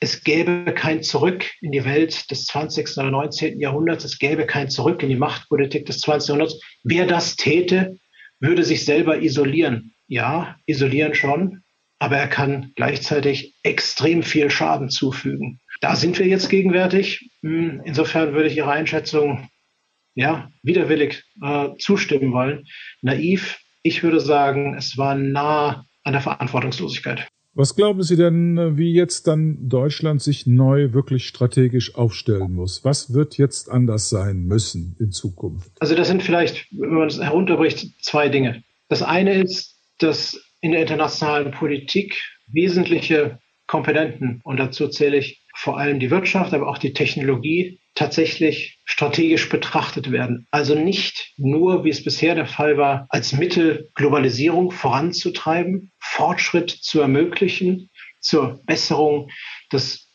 es 0.00 0.22
gäbe 0.22 0.72
kein 0.74 1.02
Zurück 1.02 1.50
in 1.60 1.72
die 1.72 1.84
Welt 1.84 2.30
des 2.30 2.46
20. 2.46 2.98
oder 2.98 3.10
19. 3.10 3.60
Jahrhunderts, 3.60 4.04
es 4.04 4.18
gäbe 4.18 4.46
kein 4.46 4.70
Zurück 4.70 5.02
in 5.02 5.08
die 5.08 5.16
Machtpolitik 5.16 5.86
des 5.86 6.00
20. 6.00 6.28
Jahrhunderts. 6.28 6.60
Wer 6.84 7.06
das 7.06 7.36
täte, 7.36 7.96
würde 8.40 8.64
sich 8.64 8.84
selber 8.84 9.20
isolieren. 9.20 9.94
Ja, 10.06 10.56
isolieren 10.66 11.14
schon, 11.14 11.62
aber 11.98 12.16
er 12.16 12.28
kann 12.28 12.72
gleichzeitig 12.76 13.56
extrem 13.62 14.22
viel 14.22 14.50
Schaden 14.50 14.88
zufügen. 14.88 15.60
Da 15.80 15.96
sind 15.96 16.18
wir 16.18 16.26
jetzt 16.26 16.48
gegenwärtig. 16.48 17.30
Hm, 17.42 17.82
insofern 17.84 18.34
würde 18.34 18.48
ich 18.48 18.56
Ihrer 18.56 18.72
Einschätzung 18.72 19.48
ja, 20.14 20.50
widerwillig 20.62 21.24
äh, 21.42 21.68
zustimmen 21.78 22.32
wollen. 22.32 22.66
Naiv, 23.02 23.58
ich 23.82 24.02
würde 24.02 24.20
sagen, 24.20 24.74
es 24.74 24.96
war 24.96 25.14
nah 25.14 25.84
an 26.04 26.12
der 26.12 26.22
Verantwortungslosigkeit. 26.22 27.28
Was 27.58 27.74
glauben 27.74 28.04
Sie 28.04 28.14
denn, 28.14 28.78
wie 28.78 28.92
jetzt 28.92 29.26
dann 29.26 29.68
Deutschland 29.68 30.22
sich 30.22 30.46
neu 30.46 30.92
wirklich 30.92 31.26
strategisch 31.26 31.96
aufstellen 31.96 32.52
muss? 32.52 32.84
Was 32.84 33.14
wird 33.14 33.36
jetzt 33.36 33.68
anders 33.68 34.08
sein 34.10 34.44
müssen 34.44 34.94
in 35.00 35.10
Zukunft? 35.10 35.68
Also 35.80 35.96
das 35.96 36.06
sind 36.06 36.22
vielleicht, 36.22 36.68
wenn 36.70 36.94
man 36.94 37.08
es 37.08 37.20
herunterbricht, 37.20 38.00
zwei 38.00 38.28
Dinge. 38.28 38.62
Das 38.88 39.02
eine 39.02 39.42
ist, 39.42 39.74
dass 39.98 40.40
in 40.60 40.70
der 40.70 40.82
internationalen 40.82 41.50
Politik 41.50 42.16
wesentliche 42.46 43.40
Komponenten, 43.66 44.40
und 44.44 44.60
dazu 44.60 44.86
zähle 44.86 45.16
ich 45.16 45.42
vor 45.58 45.76
allem 45.76 45.98
die 45.98 46.12
Wirtschaft, 46.12 46.54
aber 46.54 46.68
auch 46.68 46.78
die 46.78 46.92
Technologie, 46.92 47.80
tatsächlich 47.96 48.78
strategisch 48.84 49.48
betrachtet 49.48 50.12
werden. 50.12 50.46
Also 50.52 50.76
nicht 50.76 51.32
nur, 51.36 51.82
wie 51.82 51.90
es 51.90 52.04
bisher 52.04 52.36
der 52.36 52.46
Fall 52.46 52.76
war, 52.76 53.06
als 53.08 53.32
Mittel 53.32 53.90
Globalisierung 53.96 54.70
voranzutreiben, 54.70 55.90
Fortschritt 55.98 56.70
zu 56.70 57.00
ermöglichen, 57.00 57.90
zur 58.20 58.60
Besserung 58.66 59.30
des 59.72 60.08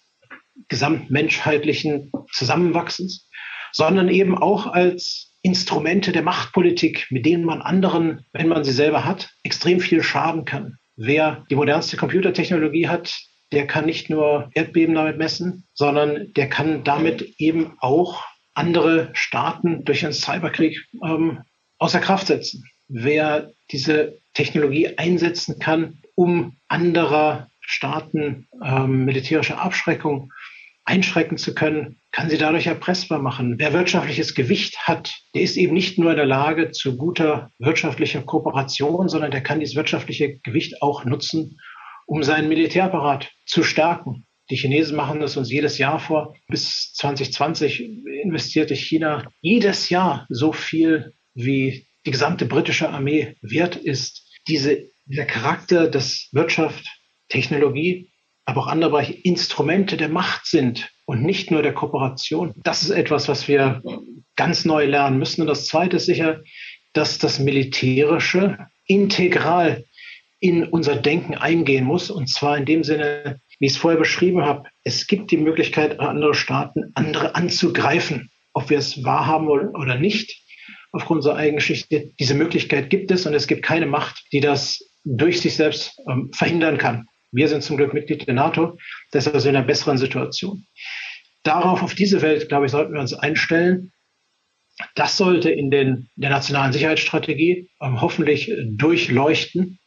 gesamtmenschheitlichen 0.70 2.10
Zusammenwachsens, 2.32 3.28
sondern 3.74 4.08
eben 4.08 4.38
auch 4.38 4.68
als 4.68 5.34
Instrumente 5.42 6.14
der 6.14 6.24
Machtpolitik, 6.24 7.08
mit 7.10 7.26
denen 7.26 7.44
man 7.44 7.62
anderen, 7.62 8.26
wenn 8.32 8.48
man 8.48 8.64
sie 8.64 8.72
selber 8.72 9.04
hat, 9.04 9.32
extrem 9.44 9.82
viel 9.82 10.04
schaden 10.04 10.46
kann. 10.46 10.78
Wer 10.96 11.46
die 11.50 11.56
modernste 11.56 11.98
Computertechnologie 11.98 12.88
hat, 12.88 13.14
der 13.54 13.68
kann 13.68 13.86
nicht 13.86 14.10
nur 14.10 14.50
Erdbeben 14.54 14.96
damit 14.96 15.18
messen, 15.18 15.66
sondern 15.74 16.34
der 16.34 16.50
kann 16.50 16.84
damit 16.84 17.36
eben 17.38 17.74
auch 17.80 18.24
andere 18.54 19.10
Staaten 19.14 19.84
durch 19.86 20.04
einen 20.04 20.14
Cyberkrieg 20.14 20.78
ähm, 21.04 21.42
außer 21.80 22.00
Kraft 22.00 22.28
setzen. 22.28 22.66
Wer 22.88 23.52
diese 23.72 24.20
Technologie 24.34 24.98
einsetzen 24.98 25.60
kann, 25.60 26.00
um 26.16 26.58
anderer 26.68 27.48
Staaten 27.62 28.48
ähm, 28.64 29.06
militärische 29.06 29.58
Abschreckung 29.58 30.32
einschrecken 30.86 31.38
zu 31.38 31.56
können, 31.56 32.00
kann 32.12 32.30
sie 32.30 32.38
dadurch 32.38 32.68
erpressbar 32.68 33.20
machen. 33.20 33.56
Wer 33.58 33.74
wirtschaftliches 33.74 34.36
Gewicht 34.36 34.78
hat, 34.80 35.14
der 35.34 35.42
ist 35.42 35.56
eben 35.56 35.74
nicht 35.74 35.98
nur 35.98 36.12
in 36.12 36.18
der 36.18 36.26
Lage 36.26 36.72
zu 36.72 36.98
guter 36.98 37.50
wirtschaftlicher 37.58 38.22
Kooperation, 38.22 39.08
sondern 39.08 39.32
der 39.32 39.42
kann 39.42 39.60
dieses 39.60 39.76
wirtschaftliche 39.76 40.40
Gewicht 40.40 40.82
auch 40.82 41.06
nutzen, 41.06 41.58
um 42.06 42.24
seinen 42.24 42.50
Militärapparat 42.50 43.32
zu 43.46 43.64
stärken. 43.64 44.26
Die 44.50 44.56
Chinesen 44.56 44.96
machen 44.96 45.20
das 45.20 45.38
uns 45.38 45.52
jedes 45.52 45.78
Jahr 45.78 46.00
vor. 46.00 46.36
Bis 46.48 46.94
2020 46.94 47.82
investierte 48.24 48.76
China 48.76 49.26
jedes 49.42 49.90
Jahr 49.90 50.26
so 50.30 50.52
viel, 50.52 51.14
wie 51.34 51.88
die 52.06 52.12
gesamte 52.12 52.46
britische 52.46 52.90
Armee 52.90 53.36
wert 53.42 53.76
ist. 53.76 54.28
Diese, 54.48 54.90
dieser 55.06 55.26
Charakter, 55.26 55.88
dass 55.90 56.28
Wirtschaft, 56.34 56.86
Technologie, 57.30 58.12
aber 58.46 58.62
auch 58.62 58.68
andere 58.68 58.92
Bereiche 58.92 59.14
Instrumente 59.14 59.96
der 59.96 60.10
Macht 60.10 60.46
sind 60.46 60.92
und 61.06 61.24
nicht 61.24 61.50
nur 61.50 61.62
der 61.62 61.74
Kooperation. 61.74 62.54
Das 62.58 62.84
ist 62.84 62.90
etwas, 62.90 63.30
was 63.30 63.48
wir 63.48 63.82
ganz 64.36 64.66
neu 64.66 64.86
lernen 64.86 65.18
müssen. 65.18 65.42
Und 65.42 65.48
das 65.48 65.68
Zweite 65.68 65.98
ist 65.98 66.06
sicher, 66.06 66.42
dass 66.92 67.18
das 67.18 67.40
Militärische 67.40 68.58
integral 68.86 69.86
in 70.44 70.66
unser 70.66 70.98
Denken 70.98 71.36
eingehen 71.36 71.86
muss. 71.86 72.12
Und 72.12 72.28
zwar 72.28 72.58
in 72.58 72.66
dem 72.66 72.84
Sinne, 72.84 73.40
wie 73.60 73.68
ich 73.68 73.72
es 73.72 73.78
vorher 73.78 73.98
beschrieben 73.98 74.44
habe. 74.44 74.64
Es 74.84 75.08
gibt 75.08 75.32
die 75.32 75.38
Möglichkeit, 75.38 76.02
andere 76.02 76.34
Staaten, 76.34 76.92
andere 76.96 77.36
anzugreifen, 77.36 78.30
ob 78.52 78.70
wir 78.70 78.78
es 78.78 79.06
wahrhaben 79.06 79.48
wollen 79.48 79.70
oder 79.70 79.96
nicht. 79.96 80.44
Aufgrund 80.92 81.20
unserer 81.20 81.38
eigenen 81.38 81.60
Geschichte. 81.60 82.12
Diese 82.20 82.34
Möglichkeit 82.34 82.90
gibt 82.90 83.10
es 83.12 83.26
und 83.26 83.34
es 83.34 83.48
gibt 83.48 83.64
keine 83.64 83.86
Macht, 83.86 84.22
die 84.34 84.42
das 84.42 84.80
durch 85.06 85.40
sich 85.40 85.56
selbst 85.56 85.98
ähm, 86.10 86.30
verhindern 86.34 86.78
kann. 86.78 87.08
Wir 87.32 87.48
sind 87.48 87.64
zum 87.64 87.78
Glück 87.78 87.94
Mitglied 87.94 88.28
der 88.28 88.36
NATO, 88.36 88.78
deshalb 89.14 89.38
sind 89.38 89.46
wir 89.46 89.50
in 89.52 89.56
einer 89.56 89.66
besseren 89.66 89.98
Situation. 89.98 90.68
Darauf, 91.44 91.82
auf 91.82 91.96
diese 91.96 92.22
Welt, 92.22 92.50
glaube 92.50 92.66
ich, 92.66 92.72
sollten 92.72 92.94
wir 92.94 93.00
uns 93.00 93.14
einstellen. 93.14 93.94
Das 94.96 95.18
sollte 95.18 95.50
in 95.50 95.72
den, 95.72 96.10
der 96.16 96.30
nationalen 96.30 96.74
Sicherheitsstrategie 96.74 97.70
ähm, 97.82 98.02
hoffentlich 98.02 98.52
durchleuchten, 98.76 99.80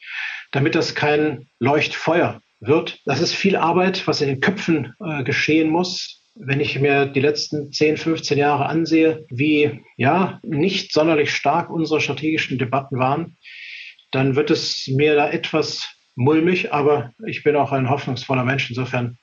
damit 0.56 0.74
das 0.74 0.94
kein 0.94 1.48
Leuchtfeuer 1.58 2.40
wird. 2.60 3.00
Das 3.04 3.20
ist 3.20 3.34
viel 3.34 3.56
Arbeit, 3.56 4.06
was 4.06 4.22
in 4.22 4.28
den 4.28 4.40
Köpfen 4.40 4.94
äh, 5.04 5.22
geschehen 5.22 5.68
muss. 5.68 6.22
Wenn 6.34 6.60
ich 6.60 6.80
mir 6.80 7.04
die 7.04 7.20
letzten 7.20 7.72
10, 7.72 7.98
15 7.98 8.38
Jahre 8.38 8.64
ansehe, 8.64 9.26
wie 9.28 9.82
ja 9.98 10.40
nicht 10.42 10.94
sonderlich 10.94 11.30
stark 11.30 11.68
unsere 11.68 12.00
strategischen 12.00 12.56
Debatten 12.56 12.98
waren, 12.98 13.36
dann 14.12 14.34
wird 14.34 14.50
es 14.50 14.88
mir 14.88 15.14
da 15.14 15.28
etwas 15.28 15.90
mulmig, 16.14 16.72
aber 16.72 17.12
ich 17.26 17.42
bin 17.42 17.54
auch 17.54 17.72
ein 17.72 17.90
hoffnungsvoller 17.90 18.44
Mensch. 18.44 18.70
Insofern 18.70 19.18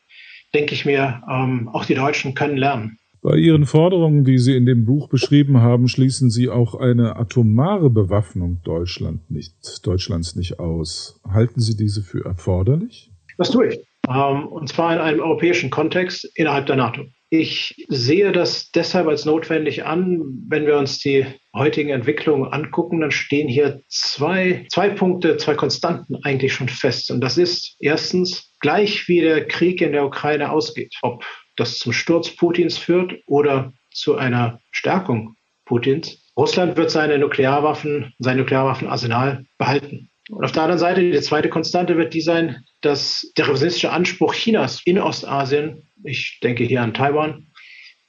denke 0.54 0.76
ich 0.76 0.86
mir, 0.86 1.24
ähm, 1.28 1.68
auch 1.74 1.86
die 1.86 1.96
Deutschen 1.96 2.36
können 2.36 2.58
lernen. 2.58 3.00
Bei 3.24 3.38
Ihren 3.38 3.66
Forderungen, 3.66 4.26
die 4.26 4.38
Sie 4.38 4.54
in 4.54 4.66
dem 4.66 4.84
Buch 4.84 5.08
beschrieben 5.08 5.62
haben, 5.62 5.88
schließen 5.88 6.30
Sie 6.30 6.50
auch 6.50 6.76
eine 6.76 7.16
atomare 7.16 7.90
Bewaffnung 7.90 8.60
Deutschland 8.66 9.32
nicht, 9.32 9.56
Deutschlands 9.88 10.36
nicht 10.36 10.60
aus. 10.60 11.22
Halten 11.26 11.62
Sie 11.62 11.78
diese 11.78 12.04
für 12.04 12.26
erforderlich? 12.26 13.12
Das 13.38 13.50
tue 13.50 13.70
ich. 13.70 13.80
Ähm, 14.10 14.48
und 14.48 14.68
zwar 14.68 14.94
in 14.94 15.00
einem 15.00 15.22
europäischen 15.22 15.70
Kontext 15.70 16.30
innerhalb 16.36 16.66
der 16.66 16.76
NATO. 16.76 17.06
Ich 17.30 17.86
sehe 17.88 18.34
das 18.34 18.72
deshalb 18.72 19.08
als 19.08 19.24
notwendig 19.24 19.86
an, 19.86 20.22
wenn 20.50 20.66
wir 20.66 20.78
uns 20.78 21.00
die 21.00 21.26
heutigen 21.56 21.92
Entwicklungen 21.92 22.52
angucken, 22.52 23.00
dann 23.00 23.12
stehen 23.12 23.48
hier 23.48 23.82
zwei, 23.88 24.68
zwei 24.70 24.90
Punkte, 24.90 25.38
zwei 25.38 25.56
Konstanten 25.56 26.18
eigentlich 26.24 26.54
schon 26.54 26.68
fest. 26.68 27.10
Und 27.10 27.22
das 27.22 27.38
ist 27.38 27.78
erstens, 27.80 28.54
gleich 28.60 29.08
wie 29.08 29.22
der 29.22 29.48
Krieg 29.48 29.82
in 29.82 29.94
der 29.94 30.06
Ukraine 30.06 30.52
ausgeht, 30.52 30.94
ob 31.02 31.24
das 31.56 31.80
zum 31.80 31.94
Sturz 31.94 32.36
Putins 32.36 32.78
führt 32.78 33.14
oder 33.26 33.74
zu 33.92 34.16
einer 34.16 34.60
Stärkung 34.72 35.36
Putins, 35.66 36.24
Russland 36.36 36.78
wird 36.78 36.90
seine 36.90 37.20
Nuklearwaffen, 37.20 38.14
sein 38.20 38.38
Nuklearwaffenarsenal 38.38 39.46
behalten. 39.58 40.10
Und 40.30 40.44
auf 40.44 40.52
der 40.52 40.64
anderen 40.64 40.80
Seite, 40.80 41.02
die 41.02 41.22
zweite 41.22 41.50
Konstante 41.50 41.98
wird 41.98 42.14
die 42.14 42.22
sein, 42.22 42.64
dass 42.82 43.32
der 43.38 43.48
revisionistische 43.48 43.92
Anspruch 43.92 44.34
Chinas 44.34 44.82
in 44.86 44.98
Ostasien, 44.98 45.90
ich 46.04 46.40
denke 46.42 46.64
hier 46.64 46.82
an 46.82 46.94
Taiwan, 46.94 47.48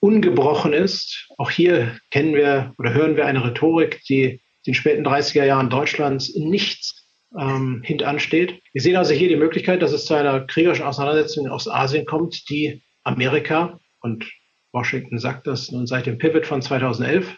ungebrochen 0.01 0.73
ist. 0.73 1.29
Auch 1.39 1.51
hier 1.51 1.99
kennen 2.11 2.35
wir 2.35 2.73
oder 2.79 2.95
hören 2.95 3.17
wir 3.17 3.27
eine 3.27 3.45
Rhetorik, 3.45 4.01
die 4.09 4.25
in 4.25 4.41
den 4.67 4.75
späten 4.75 5.07
30er 5.07 5.45
Jahren 5.45 5.71
Deutschlands 5.71 6.35
nichts 6.37 7.07
ähm, 7.39 7.83
hintansteht. 7.85 8.61
Wir 8.73 8.83
sehen 8.83 8.97
also 8.97 9.13
hier 9.13 9.29
die 9.29 9.37
Möglichkeit, 9.37 9.83
dass 9.83 9.93
es 9.93 10.07
zu 10.07 10.15
einer 10.15 10.41
kriegerischen 10.47 10.85
Auseinandersetzung 10.85 11.47
in 11.47 11.53
Ostasien 11.53 12.07
kommt, 12.07 12.49
die 12.49 12.83
Amerika, 13.05 13.79
und 14.01 14.31
Washington 14.73 15.19
sagt 15.19 15.47
das 15.47 15.71
nun 15.71 15.87
seit 15.87 16.07
dem 16.07 16.19
Pivot 16.19 16.47
von 16.47 16.61
2011 16.61 17.37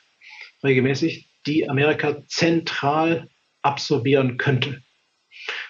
regelmäßig, 0.65 1.31
die 1.47 1.69
Amerika 1.69 2.25
zentral 2.27 3.29
absorbieren 3.63 4.37
könnte. 4.37 4.83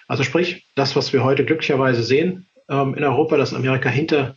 Also 0.07 0.23
sprich, 0.23 0.65
das, 0.75 0.95
was 0.95 1.13
wir 1.13 1.23
heute 1.23 1.45
glücklicherweise 1.45 2.03
sehen 2.03 2.49
ähm, 2.69 2.95
in 2.95 3.03
Europa, 3.03 3.37
dass 3.37 3.53
Amerika 3.53 3.89
hinter 3.89 4.35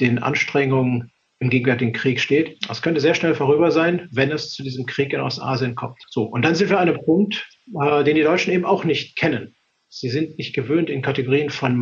den 0.00 0.18
Anstrengungen 0.18 1.12
im 1.40 1.50
gegenwärtigen 1.50 1.92
Krieg 1.92 2.20
steht. 2.20 2.58
Das 2.68 2.82
könnte 2.82 3.00
sehr 3.00 3.14
schnell 3.14 3.34
vorüber 3.34 3.70
sein, 3.70 4.08
wenn 4.12 4.32
es 4.32 4.50
zu 4.50 4.62
diesem 4.62 4.86
Krieg 4.86 5.12
in 5.12 5.20
Ostasien 5.20 5.74
kommt. 5.74 5.98
So, 6.10 6.24
und 6.24 6.42
dann 6.42 6.54
sind 6.54 6.68
wir 6.68 6.78
an 6.78 6.88
einem 6.88 7.04
Punkt, 7.04 7.48
äh, 7.80 8.04
den 8.04 8.16
die 8.16 8.22
Deutschen 8.22 8.52
eben 8.52 8.64
auch 8.64 8.84
nicht 8.84 9.16
kennen. 9.16 9.54
Sie 9.88 10.10
sind 10.10 10.36
nicht 10.36 10.54
gewöhnt, 10.54 10.90
in 10.90 11.00
Kategorien 11.00 11.50
von 11.50 11.78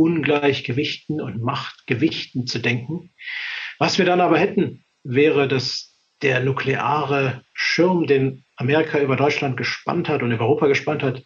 Machtungleichgewichten 0.00 1.20
und 1.20 1.42
Machtgewichten 1.42 2.46
zu 2.46 2.58
denken. 2.58 3.10
Was 3.78 3.98
wir 3.98 4.04
dann 4.04 4.20
aber 4.20 4.38
hätten, 4.38 4.84
wäre, 5.04 5.46
dass 5.46 5.94
der 6.22 6.40
nukleare 6.40 7.42
Schirm, 7.52 8.06
den 8.06 8.44
Amerika 8.56 8.98
über 9.00 9.16
Deutschland 9.16 9.56
gespannt 9.56 10.08
hat 10.08 10.22
und 10.22 10.32
über 10.32 10.44
Europa 10.44 10.66
gespannt 10.66 11.02
hat, 11.02 11.22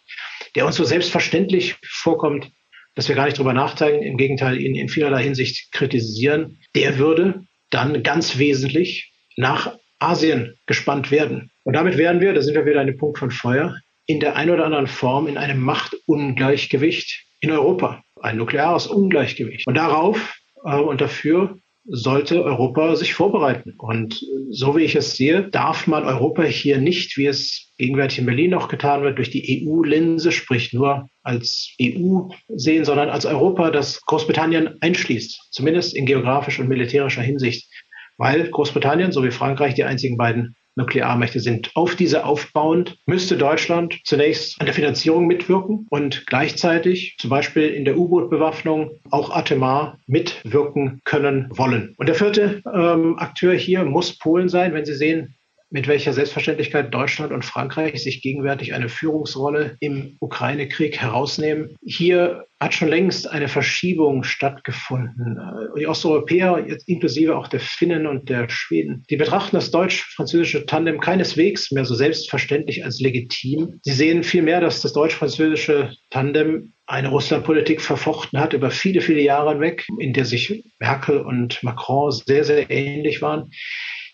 der 0.54 0.66
uns 0.66 0.76
so 0.76 0.84
selbstverständlich 0.84 1.76
vorkommt, 1.84 2.50
dass 2.94 3.08
wir 3.08 3.16
gar 3.16 3.24
nicht 3.24 3.38
drüber 3.38 3.52
nachdenken, 3.52 4.04
im 4.04 4.16
Gegenteil 4.16 4.60
ihn 4.60 4.76
in 4.76 4.88
vielerlei 4.88 5.22
Hinsicht 5.24 5.72
kritisieren, 5.72 6.60
der 6.76 6.98
würde 6.98 7.44
dann 7.70 8.04
ganz 8.04 8.38
wesentlich 8.38 9.12
nach 9.36 9.76
Asien 9.98 10.56
gespannt 10.66 11.10
werden. 11.10 11.50
Und 11.64 11.74
damit 11.74 11.96
wären 11.96 12.20
wir, 12.20 12.34
da 12.34 12.42
sind 12.42 12.54
wir 12.54 12.66
wieder 12.66 12.80
an 12.80 12.86
dem 12.86 12.98
Punkt 12.98 13.18
von 13.18 13.32
Feuer, 13.32 13.76
in 14.06 14.20
der 14.20 14.36
einen 14.36 14.50
oder 14.50 14.66
anderen 14.66 14.86
Form 14.86 15.26
in 15.26 15.38
einem 15.38 15.60
Machtungleichgewicht 15.60 17.24
in 17.40 17.50
Europa. 17.50 18.04
Ein 18.24 18.38
nukleares 18.38 18.86
Ungleichgewicht. 18.86 19.66
Und 19.66 19.76
darauf 19.76 20.38
äh, 20.64 20.76
und 20.76 21.02
dafür 21.02 21.58
sollte 21.86 22.42
Europa 22.42 22.96
sich 22.96 23.12
vorbereiten. 23.12 23.74
Und 23.76 24.24
so 24.48 24.74
wie 24.74 24.84
ich 24.84 24.94
es 24.96 25.16
sehe, 25.16 25.50
darf 25.50 25.86
man 25.86 26.04
Europa 26.04 26.44
hier 26.44 26.78
nicht, 26.78 27.18
wie 27.18 27.26
es 27.26 27.74
gegenwärtig 27.76 28.20
in 28.20 28.24
Berlin 28.24 28.52
noch 28.52 28.68
getan 28.68 29.02
wird, 29.02 29.18
durch 29.18 29.28
die 29.28 29.68
EU-Linse, 29.68 30.32
sprich 30.32 30.72
nur 30.72 31.10
als 31.22 31.74
EU 31.82 32.28
sehen, 32.48 32.86
sondern 32.86 33.10
als 33.10 33.26
Europa, 33.26 33.70
das 33.70 34.00
Großbritannien 34.06 34.76
einschließt, 34.80 35.48
zumindest 35.50 35.94
in 35.94 36.06
geografischer 36.06 36.62
und 36.62 36.68
militärischer 36.68 37.20
Hinsicht, 37.20 37.70
weil 38.16 38.48
Großbritannien 38.48 39.12
sowie 39.12 39.32
Frankreich 39.32 39.74
die 39.74 39.84
einzigen 39.84 40.16
beiden 40.16 40.56
Nuklearmächte 40.76 41.40
sind. 41.40 41.70
Auf 41.74 41.96
diese 41.96 42.24
aufbauend 42.24 42.98
müsste 43.06 43.36
Deutschland 43.36 44.00
zunächst 44.04 44.60
an 44.60 44.66
der 44.66 44.74
Finanzierung 44.74 45.26
mitwirken 45.26 45.86
und 45.90 46.26
gleichzeitig 46.26 47.16
zum 47.18 47.30
Beispiel 47.30 47.68
in 47.68 47.84
der 47.84 47.96
U-Boot-Bewaffnung 47.96 48.90
auch 49.10 49.30
Atemar 49.30 49.98
mitwirken 50.06 51.00
können 51.04 51.48
wollen. 51.50 51.94
Und 51.96 52.08
der 52.08 52.14
vierte 52.14 52.62
ähm, 52.72 53.18
Akteur 53.18 53.54
hier 53.54 53.84
muss 53.84 54.18
Polen 54.18 54.48
sein, 54.48 54.74
wenn 54.74 54.84
Sie 54.84 54.94
sehen, 54.94 55.36
mit 55.74 55.88
welcher 55.88 56.12
Selbstverständlichkeit 56.12 56.94
Deutschland 56.94 57.32
und 57.32 57.44
Frankreich 57.44 58.00
sich 58.00 58.22
gegenwärtig 58.22 58.74
eine 58.74 58.88
Führungsrolle 58.88 59.76
im 59.80 60.16
Ukraine-Krieg 60.20 61.00
herausnehmen. 61.00 61.74
Hier 61.84 62.46
hat 62.60 62.74
schon 62.74 62.86
längst 62.86 63.28
eine 63.28 63.48
Verschiebung 63.48 64.22
stattgefunden. 64.22 65.36
Die 65.76 65.88
Osteuropäer, 65.88 66.64
inklusive 66.86 67.36
auch 67.36 67.48
der 67.48 67.58
Finnen 67.58 68.06
und 68.06 68.28
der 68.28 68.48
Schweden, 68.48 69.04
die 69.10 69.16
betrachten 69.16 69.56
das 69.56 69.72
deutsch-französische 69.72 70.64
Tandem 70.64 71.00
keineswegs 71.00 71.72
mehr 71.72 71.84
so 71.84 71.96
selbstverständlich 71.96 72.84
als 72.84 73.00
legitim. 73.00 73.80
Sie 73.82 73.92
sehen 73.92 74.22
vielmehr, 74.22 74.60
dass 74.60 74.80
das 74.80 74.92
deutsch-französische 74.92 75.92
Tandem 76.10 76.72
eine 76.86 77.08
Russlandpolitik 77.08 77.80
verfochten 77.80 78.38
hat 78.38 78.52
über 78.52 78.70
viele, 78.70 79.00
viele 79.00 79.22
Jahre 79.22 79.50
hinweg, 79.50 79.84
in 79.98 80.12
der 80.12 80.24
sich 80.24 80.62
Merkel 80.78 81.18
und 81.18 81.60
Macron 81.64 82.12
sehr, 82.12 82.44
sehr 82.44 82.70
ähnlich 82.70 83.20
waren 83.22 83.50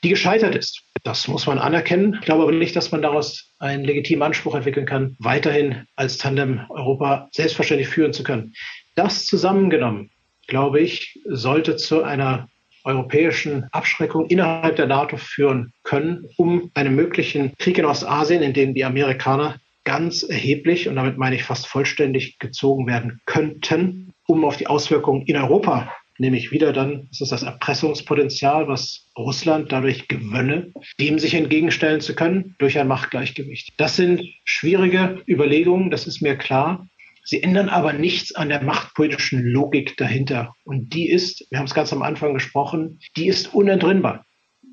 die 0.02 0.08
gescheitert 0.08 0.54
ist. 0.54 0.82
Das 1.02 1.28
muss 1.28 1.46
man 1.46 1.58
anerkennen. 1.58 2.14
Ich 2.14 2.26
glaube 2.26 2.42
aber 2.42 2.52
nicht, 2.52 2.76
dass 2.76 2.92
man 2.92 3.02
daraus 3.02 3.52
einen 3.58 3.84
legitimen 3.84 4.22
Anspruch 4.22 4.54
entwickeln 4.54 4.86
kann, 4.86 5.16
weiterhin 5.18 5.86
als 5.96 6.18
Tandem 6.18 6.60
Europa 6.68 7.28
selbstverständlich 7.32 7.88
führen 7.88 8.12
zu 8.12 8.22
können. 8.22 8.54
Das 8.94 9.26
zusammengenommen, 9.26 10.10
glaube 10.46 10.80
ich, 10.80 11.18
sollte 11.26 11.76
zu 11.76 12.02
einer 12.02 12.48
europäischen 12.84 13.64
Abschreckung 13.72 14.26
innerhalb 14.26 14.76
der 14.76 14.86
NATO 14.86 15.16
führen 15.16 15.72
können, 15.84 16.26
um 16.36 16.70
einen 16.74 16.94
möglichen 16.94 17.52
Krieg 17.58 17.78
in 17.78 17.84
Ostasien, 17.84 18.42
in 18.42 18.52
dem 18.52 18.74
die 18.74 18.84
Amerikaner 18.84 19.60
ganz 19.84 20.22
erheblich, 20.22 20.88
und 20.88 20.96
damit 20.96 21.18
meine 21.18 21.36
ich 21.36 21.44
fast 21.44 21.66
vollständig, 21.66 22.38
gezogen 22.38 22.86
werden 22.86 23.20
könnten, 23.26 24.12
um 24.26 24.44
auf 24.44 24.56
die 24.56 24.66
Auswirkungen 24.66 25.22
in 25.22 25.36
Europa 25.36 25.92
nämlich 26.20 26.52
wieder 26.52 26.72
dann, 26.72 27.08
das 27.08 27.22
ist 27.22 27.32
das 27.32 27.42
Erpressungspotenzial, 27.42 28.68
was 28.68 29.10
Russland 29.16 29.72
dadurch 29.72 30.06
gewönne, 30.06 30.72
dem 31.00 31.18
sich 31.18 31.34
entgegenstellen 31.34 32.00
zu 32.00 32.14
können 32.14 32.54
durch 32.58 32.78
ein 32.78 32.86
Machtgleichgewicht. 32.86 33.72
Das 33.78 33.96
sind 33.96 34.22
schwierige 34.44 35.22
Überlegungen, 35.26 35.90
das 35.90 36.06
ist 36.06 36.20
mir 36.20 36.36
klar. 36.36 36.86
Sie 37.24 37.42
ändern 37.42 37.68
aber 37.68 37.92
nichts 37.92 38.34
an 38.34 38.48
der 38.48 38.62
machtpolitischen 38.62 39.44
Logik 39.44 39.96
dahinter. 39.96 40.54
Und 40.64 40.94
die 40.94 41.08
ist, 41.08 41.46
wir 41.50 41.58
haben 41.58 41.66
es 41.66 41.74
ganz 41.74 41.92
am 41.92 42.02
Anfang 42.02 42.34
gesprochen, 42.34 43.00
die 43.16 43.26
ist 43.26 43.54
unentrinnbar. 43.54 44.26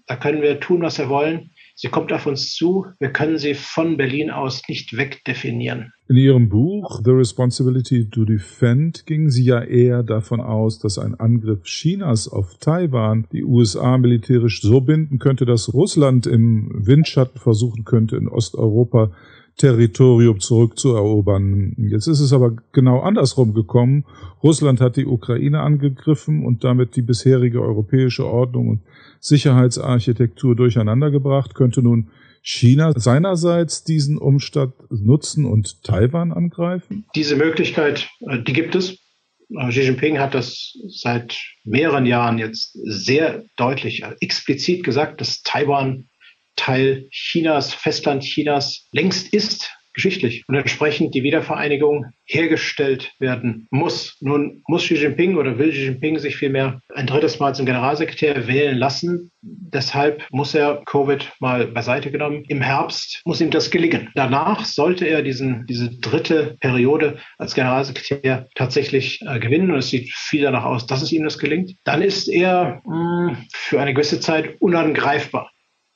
Da 0.05 0.15
können 0.15 0.41
wir 0.41 0.59
tun, 0.59 0.81
was 0.81 0.97
wir 0.97 1.09
wollen. 1.09 1.51
Sie 1.79 1.89
kommt 1.89 2.11
auf 2.11 2.25
uns 2.25 2.55
zu. 2.55 2.87
Wir 2.97 3.11
können 3.11 3.37
sie 3.37 3.53
von 3.53 3.97
Berlin 3.97 4.31
aus 4.31 4.63
nicht 4.67 4.97
wegdefinieren. 4.97 5.93
In 6.09 6.15
Ihrem 6.15 6.49
Buch 6.49 7.01
The 7.05 7.11
Responsibility 7.11 8.09
to 8.09 8.25
Defend 8.25 9.05
gingen 9.05 9.29
Sie 9.29 9.43
ja 9.43 9.61
eher 9.61 10.01
davon 10.01 10.41
aus, 10.41 10.79
dass 10.79 10.97
ein 10.97 11.13
Angriff 11.13 11.65
Chinas 11.65 12.27
auf 12.27 12.57
Taiwan 12.57 13.27
die 13.31 13.43
USA 13.43 13.99
militärisch 13.99 14.59
so 14.61 14.81
binden 14.81 15.19
könnte, 15.19 15.45
dass 15.45 15.71
Russland 15.71 16.25
im 16.25 16.71
Windschatten 16.73 17.39
versuchen 17.39 17.85
könnte, 17.85 18.15
in 18.15 18.27
Osteuropa 18.27 19.11
Territorium 19.57 20.39
zurückzuerobern. 20.39 21.75
Jetzt 21.89 22.07
ist 22.07 22.19
es 22.19 22.31
aber 22.31 22.55
genau 22.71 22.99
andersrum 22.99 23.53
gekommen. 23.53 24.05
Russland 24.43 24.79
hat 24.81 24.97
die 24.97 25.05
Ukraine 25.05 25.61
angegriffen 25.61 26.45
und 26.45 26.63
damit 26.63 26.95
die 26.95 27.01
bisherige 27.01 27.61
europäische 27.61 28.25
Ordnung 28.25 28.69
und 28.69 28.81
Sicherheitsarchitektur 29.19 30.55
durcheinandergebracht, 30.55 31.55
könnte 31.55 31.81
nun 31.81 32.09
China 32.43 32.93
seinerseits 32.97 33.83
diesen 33.83 34.17
Umstand 34.17 34.73
nutzen 34.89 35.45
und 35.45 35.83
Taiwan 35.83 36.31
angreifen? 36.31 37.05
Diese 37.15 37.35
Möglichkeit, 37.35 38.09
äh, 38.21 38.41
die 38.41 38.53
gibt 38.53 38.75
es. 38.75 38.99
Äh, 39.49 39.69
Xi 39.69 39.81
Jinping 39.81 40.19
hat 40.19 40.33
das 40.33 40.73
seit 40.87 41.37
mehreren 41.63 42.05
Jahren 42.05 42.37
jetzt 42.37 42.77
sehr 42.83 43.43
deutlich, 43.57 44.03
äh, 44.03 44.15
explizit 44.21 44.83
gesagt, 44.83 45.19
dass 45.19 45.41
Taiwan 45.41 46.07
Teil 46.57 47.07
Chinas, 47.11 47.73
Festland 47.73 48.23
Chinas 48.23 48.89
längst 48.91 49.33
ist 49.33 49.71
geschichtlich 49.97 50.43
und 50.47 50.55
entsprechend 50.55 51.15
die 51.15 51.23
Wiedervereinigung 51.23 52.05
hergestellt 52.25 53.11
werden 53.19 53.67
muss. 53.71 54.15
Nun 54.21 54.61
muss 54.67 54.83
Xi 54.83 54.95
Jinping 54.95 55.35
oder 55.37 55.57
will 55.57 55.71
Xi 55.71 55.85
Jinping 55.85 56.19
sich 56.19 56.37
vielmehr 56.37 56.79
ein 56.93 57.07
drittes 57.07 57.39
Mal 57.39 57.55
zum 57.55 57.65
Generalsekretär 57.65 58.47
wählen 58.47 58.77
lassen. 58.77 59.31
Deshalb 59.41 60.23
muss 60.31 60.53
er 60.53 60.83
Covid 60.85 61.33
mal 61.39 61.67
beiseite 61.67 62.11
genommen. 62.11 62.43
Im 62.47 62.61
Herbst 62.61 63.21
muss 63.25 63.41
ihm 63.41 63.49
das 63.49 63.71
gelingen. 63.71 64.09
Danach 64.13 64.65
sollte 64.65 65.05
er 65.05 65.23
diesen, 65.23 65.65
diese 65.65 65.89
dritte 65.99 66.55
Periode 66.59 67.17
als 67.39 67.55
Generalsekretär 67.55 68.47
tatsächlich 68.53 69.19
äh, 69.25 69.39
gewinnen 69.39 69.71
und 69.71 69.79
es 69.79 69.89
sieht 69.89 70.13
viel 70.13 70.43
danach 70.43 70.65
aus, 70.65 70.85
dass 70.85 71.01
es 71.01 71.11
ihm 71.11 71.23
das 71.23 71.39
gelingt. 71.39 71.71
Dann 71.85 72.03
ist 72.03 72.27
er 72.27 72.81
mh, 72.85 73.29
hm, 73.29 73.37
für 73.51 73.81
eine 73.81 73.95
gewisse 73.95 74.19
Zeit 74.19 74.61
unangreifbar 74.61 75.49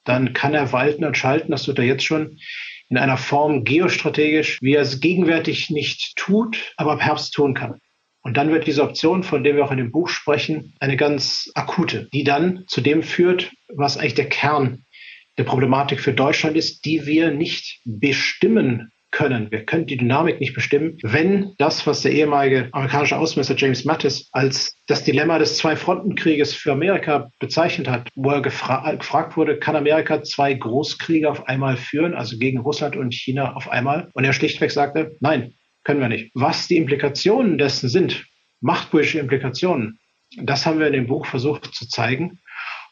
dann 0.04 0.34
kann 0.34 0.54
er 0.54 0.72
walten 0.72 1.06
und 1.06 1.18
schalten. 1.18 1.52
Das 1.52 1.64
tut 1.64 1.80
er 1.80 1.86
jetzt 1.86 2.04
schon 2.04 2.40
in 2.90 2.98
einer 2.98 3.18
Form 3.18 3.64
geostrategisch, 3.64 4.60
wie 4.62 4.76
er 4.76 4.82
es 4.82 5.00
gegenwärtig 5.00 5.70
nicht 5.70 6.16
tut, 6.18 6.74
aber 6.78 6.94
ab 6.94 7.02
Herbst 7.02 7.34
tun 7.34 7.54
kann. 7.54 7.80
Und 8.22 8.38
dann 8.38 8.52
wird 8.52 8.68
diese 8.68 8.84
Option, 8.84 9.24
von 9.24 9.44
der 9.44 9.56
wir 9.56 9.66
auch 9.66 9.72
in 9.72 9.78
dem 9.78 9.92
Buch 9.92 10.10
sprechen, 10.10 10.76
eine 10.80 10.98
ganz 10.98 11.50
akute, 11.56 12.08
die 12.14 12.24
dann 12.24 12.66
zu 12.68 12.82
dem 12.82 13.02
führt, 13.02 13.52
was 13.70 13.98
eigentlich 13.98 14.16
der 14.16 14.30
Kern 14.30 14.86
der 15.38 15.44
Problematik 15.44 16.02
für 16.02 16.14
Deutschland 16.14 16.56
ist, 16.56 16.86
die 16.86 17.06
wir 17.06 17.32
nicht 17.32 17.80
bestimmen 17.86 18.92
können. 19.12 19.52
Wir 19.52 19.66
können 19.66 19.86
die 19.86 19.98
Dynamik 19.98 20.40
nicht 20.40 20.54
bestimmen, 20.54 20.98
wenn 21.04 21.54
das, 21.58 21.86
was 21.86 22.02
der 22.02 22.12
ehemalige 22.12 22.70
amerikanische 22.72 23.18
Außenminister 23.18 23.56
James 23.56 23.86
Mattis 23.86 24.30
als 24.32 24.76
das 24.88 25.04
Dilemma 25.04 25.38
des 25.38 25.58
Zwei-Fronten-Krieges 25.58 26.54
für 26.54 26.72
Amerika 26.72 27.30
bezeichnet 27.40 27.90
hat, 27.90 28.10
wo 28.16 28.32
er 28.32 28.42
gefra 28.42 28.92
gefragt 28.94 29.38
wurde, 29.38 29.60
kann 29.60 29.76
Amerika 29.76 30.24
zwei 30.24 30.54
Großkriege 30.54 31.30
auf 31.30 31.48
einmal 31.48 31.78
führen, 31.78 32.14
also 32.14 32.38
gegen 32.38 32.60
Russland 32.60 32.96
und 32.96 33.14
China 33.14 33.54
auf 33.54 33.70
einmal? 33.70 34.10
Und 34.14 34.24
er 34.24 34.34
schlichtweg 34.34 34.72
sagte, 34.72 35.18
nein, 35.20 35.54
können 35.84 36.00
wir 36.00 36.10
nicht. 36.10 36.32
Was 36.34 36.68
die 36.68 36.78
Implikationen 36.78 37.58
dessen 37.58 37.90
sind, 37.90 38.26
machtpolitische 38.62 39.20
Implikationen, 39.20 40.00
das 40.38 40.66
haben 40.66 40.80
wir 40.80 40.88
in 40.88 40.94
dem 40.94 41.08
Buch 41.08 41.26
versucht 41.26 41.74
zu 41.74 41.88
zeigen. 41.88 42.40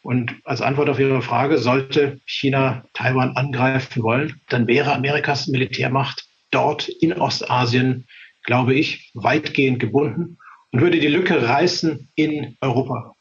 Und 0.02 0.36
als 0.46 0.62
Antwort 0.62 0.90
auf 0.90 1.00
Ihre 1.00 1.22
Frage, 1.22 1.58
sollte 1.58 2.20
China 2.26 2.86
Taiwan 2.94 3.36
angreifen 3.36 4.02
wollen, 4.02 4.42
dann 4.50 4.68
wäre 4.68 4.94
Amerikas 4.94 5.48
Militärmacht 5.48 6.26
dort 6.52 6.88
in 6.88 7.14
Ostasien, 7.14 8.08
glaube 8.44 8.74
ich, 8.74 9.12
weitgehend 9.14 9.80
gebunden 9.80 10.38
und 10.72 10.82
würde 10.82 11.00
die 11.00 11.08
Lücke 11.08 11.48
reißen 11.48 12.10
in 12.16 12.58
Europa. 12.62 13.16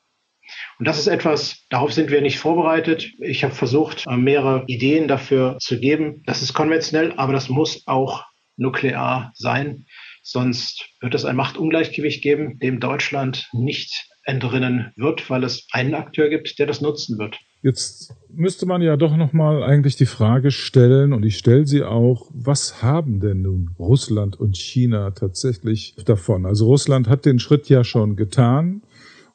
Und 0.79 0.87
das 0.87 0.99
ist 0.99 1.09
etwas, 1.09 1.67
darauf 1.69 1.93
sind 1.93 2.11
wir 2.11 2.23
nicht 2.23 2.39
vorbereitet. 2.39 3.13
Ich 3.21 3.45
habe 3.45 3.55
versucht, 3.55 4.07
mehrere 4.07 4.65
Ideen 4.67 5.09
dafür 5.09 5.59
zu 5.59 5.79
geben. 5.79 6.23
Das 6.27 6.43
ist 6.43 6.55
konventionell, 6.55 7.13
aber 7.17 7.33
das 7.33 7.49
muss 7.49 7.87
auch 7.87 8.25
nuklear 8.57 9.33
sein. 9.35 9.87
Sonst 10.23 10.89
wird 11.01 11.15
es 11.15 11.25
ein 11.25 11.37
Machtungleichgewicht 11.37 12.23
geben, 12.23 12.59
dem 12.59 12.81
Deutschland 12.81 13.49
nicht 13.53 14.09
entrinnen 14.25 14.93
wird, 14.97 15.29
weil 15.31 15.45
es 15.45 15.67
einen 15.73 15.95
Akteur 15.95 16.29
gibt, 16.29 16.59
der 16.59 16.67
das 16.67 16.81
nutzen 16.81 17.19
wird. 17.19 17.39
Jetzt 17.63 18.15
müsste 18.33 18.67
man 18.67 18.83
ja 18.83 18.97
doch 18.97 19.17
nochmal 19.17 19.65
eigentlich 19.65 19.97
die 19.97 20.07
Frage 20.07 20.51
stellen, 20.51 21.13
und 21.13 21.25
ich 21.25 21.39
stelle 21.39 21.67
sie 21.67 21.83
auch, 21.83 22.31
was 22.33 22.83
haben 22.83 23.19
denn 23.21 23.43
nun 23.43 23.71
Russland 23.79 24.39
und 24.39 24.57
China 24.57 25.11
tatsächlich 25.11 25.97
davon? 26.05 26.47
Also 26.47 26.67
Russland 26.67 27.09
hat 27.09 27.25
den 27.25 27.41
Schritt 27.41 27.69
ja 27.69 27.83
schon 27.83 28.15
getan 28.15 28.83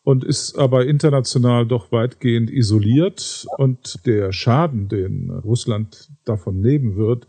und 0.04 0.24
ist 0.24 0.58
aber 0.58 0.86
international 0.86 1.66
doch 1.66 1.92
weitgehend 1.92 2.50
isoliert 2.50 3.46
und 3.58 4.06
der 4.06 4.32
Schaden, 4.32 4.88
den 4.88 5.30
Russland 5.30 6.10
davon 6.24 6.62
nehmen 6.62 6.96
wird, 6.96 7.28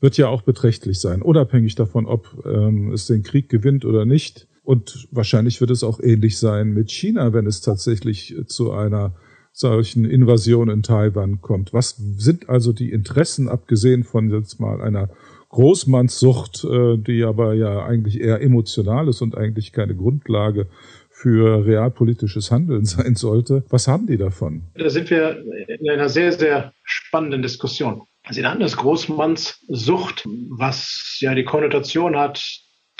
wird 0.00 0.16
ja 0.16 0.28
auch 0.28 0.42
beträchtlich 0.42 1.00
sein, 1.00 1.22
unabhängig 1.22 1.74
davon, 1.74 2.06
ob 2.06 2.44
ähm, 2.46 2.92
es 2.92 3.06
den 3.06 3.22
Krieg 3.22 3.48
gewinnt 3.48 3.84
oder 3.84 4.04
nicht. 4.04 4.48
Und 4.70 5.08
wahrscheinlich 5.10 5.60
wird 5.60 5.72
es 5.72 5.82
auch 5.82 5.98
ähnlich 5.98 6.38
sein 6.38 6.68
mit 6.68 6.92
China, 6.92 7.32
wenn 7.32 7.44
es 7.44 7.60
tatsächlich 7.60 8.36
zu 8.46 8.70
einer 8.70 9.16
solchen 9.50 10.04
Invasion 10.04 10.70
in 10.70 10.84
Taiwan 10.84 11.40
kommt. 11.40 11.72
Was 11.72 11.96
sind 11.96 12.48
also 12.48 12.72
die 12.72 12.92
Interessen, 12.92 13.48
abgesehen 13.48 14.04
von 14.04 14.30
jetzt 14.30 14.60
mal 14.60 14.80
einer 14.80 15.10
Großmannssucht, 15.48 16.62
äh, 16.62 16.98
die 16.98 17.24
aber 17.24 17.54
ja 17.54 17.84
eigentlich 17.84 18.20
eher 18.20 18.40
emotional 18.42 19.08
ist 19.08 19.22
und 19.22 19.36
eigentlich 19.36 19.72
keine 19.72 19.96
Grundlage 19.96 20.68
für 21.08 21.66
realpolitisches 21.66 22.52
Handeln 22.52 22.84
sein 22.94 23.16
sollte. 23.16 23.64
Was 23.70 23.88
haben 23.88 24.06
die 24.06 24.18
davon? 24.18 24.68
Da 24.76 24.88
sind 24.88 25.10
wir 25.10 25.44
in 25.66 25.90
einer 25.90 26.08
sehr, 26.08 26.30
sehr 26.30 26.72
spannenden 26.84 27.42
Diskussion. 27.42 28.02
Sie 28.30 28.42
nannten 28.42 28.62
es 28.62 28.76
Großmannssucht, 28.76 30.28
was 30.56 31.16
ja 31.18 31.34
die 31.34 31.42
Konnotation 31.42 32.16
hat, 32.16 32.40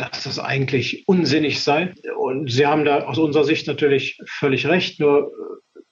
dass 0.00 0.24
das 0.24 0.38
eigentlich 0.38 1.04
unsinnig 1.06 1.62
sei. 1.62 1.94
Und 2.18 2.50
Sie 2.50 2.66
haben 2.66 2.84
da 2.84 3.04
aus 3.04 3.16
unserer 3.18 3.44
Sicht 3.44 3.66
natürlich 3.66 4.18
völlig 4.26 4.66
recht. 4.66 5.00
Nur 5.00 5.32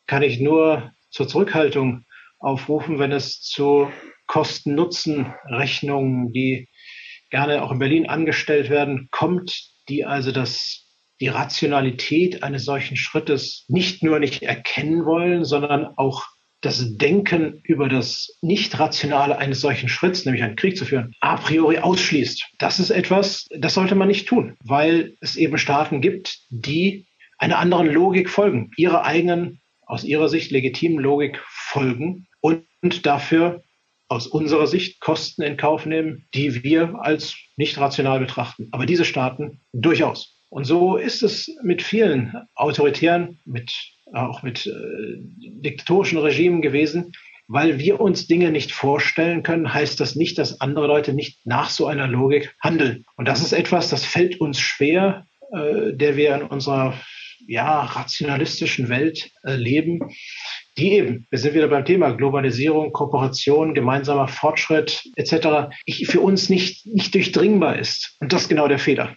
kann 0.06 0.22
ich 0.22 0.38
nur 0.40 0.92
zur 1.10 1.26
Zurückhaltung 1.28 2.04
aufrufen, 2.38 2.98
wenn 2.98 3.12
es 3.12 3.40
zu 3.40 3.90
Kosten-Nutzen-Rechnungen, 4.26 6.32
die 6.32 6.68
gerne 7.30 7.62
auch 7.62 7.72
in 7.72 7.78
Berlin 7.78 8.08
angestellt 8.08 8.70
werden, 8.70 9.08
kommt, 9.10 9.68
die 9.88 10.04
also 10.04 10.32
das, 10.32 10.86
die 11.20 11.28
Rationalität 11.28 12.42
eines 12.42 12.64
solchen 12.64 12.96
Schrittes 12.96 13.66
nicht 13.68 14.02
nur 14.02 14.18
nicht 14.18 14.42
erkennen 14.42 15.04
wollen, 15.04 15.44
sondern 15.44 15.88
auch 15.96 16.24
das 16.60 16.96
Denken 16.96 17.60
über 17.64 17.88
das 17.88 18.36
Nicht-Rationale 18.42 19.38
eines 19.38 19.60
solchen 19.60 19.88
Schritts, 19.88 20.24
nämlich 20.24 20.42
einen 20.42 20.56
Krieg 20.56 20.76
zu 20.76 20.84
führen, 20.84 21.14
a 21.20 21.36
priori 21.36 21.78
ausschließt. 21.78 22.44
Das 22.58 22.80
ist 22.80 22.90
etwas, 22.90 23.46
das 23.56 23.74
sollte 23.74 23.94
man 23.94 24.08
nicht 24.08 24.26
tun, 24.26 24.56
weil 24.64 25.16
es 25.20 25.36
eben 25.36 25.58
Staaten 25.58 26.00
gibt, 26.00 26.38
die 26.50 27.06
einer 27.38 27.58
anderen 27.58 27.86
Logik 27.86 28.28
folgen, 28.28 28.70
ihrer 28.76 29.04
eigenen, 29.04 29.60
aus 29.86 30.04
ihrer 30.04 30.28
Sicht 30.28 30.50
legitimen 30.50 30.98
Logik 30.98 31.40
folgen 31.46 32.26
und 32.40 33.06
dafür 33.06 33.62
aus 34.08 34.26
unserer 34.26 34.66
Sicht 34.66 35.00
Kosten 35.00 35.42
in 35.42 35.56
Kauf 35.56 35.86
nehmen, 35.86 36.26
die 36.34 36.62
wir 36.64 36.94
als 37.00 37.36
nicht 37.56 37.78
rational 37.78 38.18
betrachten. 38.18 38.68
Aber 38.72 38.86
diese 38.86 39.04
Staaten 39.04 39.60
durchaus. 39.72 40.37
Und 40.50 40.64
so 40.64 40.96
ist 40.96 41.22
es 41.22 41.54
mit 41.62 41.82
vielen 41.82 42.34
autoritären, 42.54 43.38
mit 43.44 43.72
auch 44.14 44.42
mit 44.42 44.66
äh, 44.66 44.72
diktatorischen 45.16 46.18
Regimen 46.18 46.62
gewesen. 46.62 47.12
Weil 47.50 47.78
wir 47.78 48.00
uns 48.00 48.26
Dinge 48.26 48.50
nicht 48.50 48.72
vorstellen 48.72 49.42
können, 49.42 49.72
heißt 49.72 50.00
das 50.00 50.16
nicht, 50.16 50.36
dass 50.36 50.60
andere 50.60 50.86
Leute 50.86 51.14
nicht 51.14 51.46
nach 51.46 51.70
so 51.70 51.86
einer 51.86 52.06
Logik 52.06 52.54
handeln. 52.62 53.04
Und 53.16 53.26
das 53.26 53.40
ist 53.40 53.52
etwas, 53.52 53.88
das 53.88 54.04
fällt 54.04 54.38
uns 54.40 54.60
schwer, 54.60 55.26
äh, 55.52 55.94
der 55.94 56.16
wir 56.16 56.34
in 56.34 56.42
unserer 56.42 56.94
ja, 57.46 57.80
rationalistischen 57.84 58.90
Welt 58.90 59.30
äh, 59.44 59.54
leben, 59.54 60.00
die 60.76 60.92
eben, 60.92 61.26
wir 61.30 61.38
sind 61.38 61.54
wieder 61.54 61.68
beim 61.68 61.86
Thema 61.86 62.10
Globalisierung, 62.10 62.92
Kooperation, 62.92 63.74
gemeinsamer 63.74 64.28
Fortschritt 64.28 65.02
etc., 65.16 65.70
für 66.04 66.20
uns 66.20 66.50
nicht, 66.50 66.84
nicht 66.86 67.14
durchdringbar 67.14 67.78
ist. 67.78 68.16
Und 68.20 68.34
das 68.34 68.42
ist 68.42 68.48
genau 68.48 68.68
der 68.68 68.78
Fehler. 68.78 69.16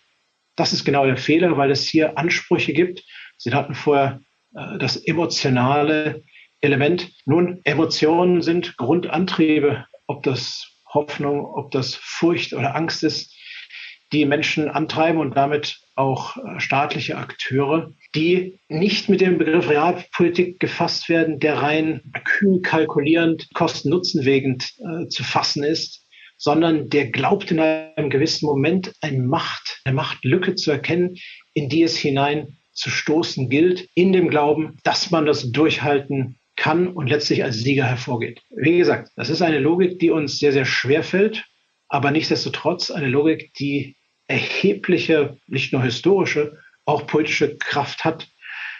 Das 0.61 0.73
ist 0.73 0.85
genau 0.85 1.07
der 1.07 1.17
Fehler, 1.17 1.57
weil 1.57 1.71
es 1.71 1.87
hier 1.87 2.19
Ansprüche 2.19 2.71
gibt. 2.71 3.03
Sie 3.35 3.51
hatten 3.51 3.73
vorher 3.73 4.21
äh, 4.53 4.77
das 4.77 4.95
emotionale 4.95 6.21
Element. 6.59 7.09
Nun, 7.25 7.61
Emotionen 7.63 8.43
sind 8.43 8.77
Grundantriebe, 8.77 9.87
ob 10.05 10.21
das 10.21 10.71
Hoffnung, 10.85 11.43
ob 11.43 11.71
das 11.71 11.95
Furcht 11.95 12.53
oder 12.53 12.75
Angst 12.75 13.03
ist, 13.03 13.35
die 14.13 14.23
Menschen 14.23 14.69
antreiben 14.69 15.17
und 15.17 15.35
damit 15.35 15.79
auch 15.95 16.37
äh, 16.37 16.59
staatliche 16.59 17.17
Akteure, 17.17 17.95
die 18.13 18.59
nicht 18.69 19.09
mit 19.09 19.19
dem 19.19 19.39
Begriff 19.39 19.67
Realpolitik 19.67 20.59
gefasst 20.59 21.09
werden, 21.09 21.39
der 21.39 21.59
rein 21.59 22.03
kühl 22.23 22.61
kalkulierend, 22.61 23.49
kosten-nutzen-wegend 23.55 24.73
äh, 24.77 25.07
zu 25.07 25.23
fassen 25.23 25.63
ist, 25.63 26.05
sondern 26.41 26.89
der 26.89 27.11
glaubt 27.11 27.51
in 27.51 27.59
einem 27.59 28.09
gewissen 28.09 28.47
Moment 28.47 28.93
eine 28.99 29.19
Macht, 29.19 29.79
eine 29.85 29.95
Machtlücke 29.95 30.55
zu 30.55 30.71
erkennen, 30.71 31.15
in 31.53 31.69
die 31.69 31.83
es 31.83 31.95
hinein 31.95 32.57
zu 32.73 32.89
stoßen 32.89 33.47
gilt, 33.47 33.87
in 33.93 34.11
dem 34.11 34.27
Glauben, 34.27 34.75
dass 34.83 35.11
man 35.11 35.27
das 35.27 35.51
durchhalten 35.51 36.39
kann 36.55 36.87
und 36.87 37.07
letztlich 37.07 37.43
als 37.43 37.59
Sieger 37.59 37.85
hervorgeht. 37.85 38.41
Wie 38.49 38.79
gesagt, 38.79 39.11
das 39.15 39.29
ist 39.29 39.43
eine 39.43 39.59
Logik, 39.59 39.99
die 39.99 40.09
uns 40.09 40.39
sehr, 40.39 40.51
sehr 40.51 40.65
schwer 40.65 41.03
fällt, 41.03 41.45
aber 41.89 42.09
nichtsdestotrotz 42.09 42.89
eine 42.89 43.07
Logik, 43.07 43.53
die 43.59 43.95
erhebliche, 44.25 45.37
nicht 45.45 45.73
nur 45.73 45.83
historische, 45.83 46.57
auch 46.85 47.05
politische 47.05 47.55
Kraft 47.57 48.03
hat. 48.03 48.27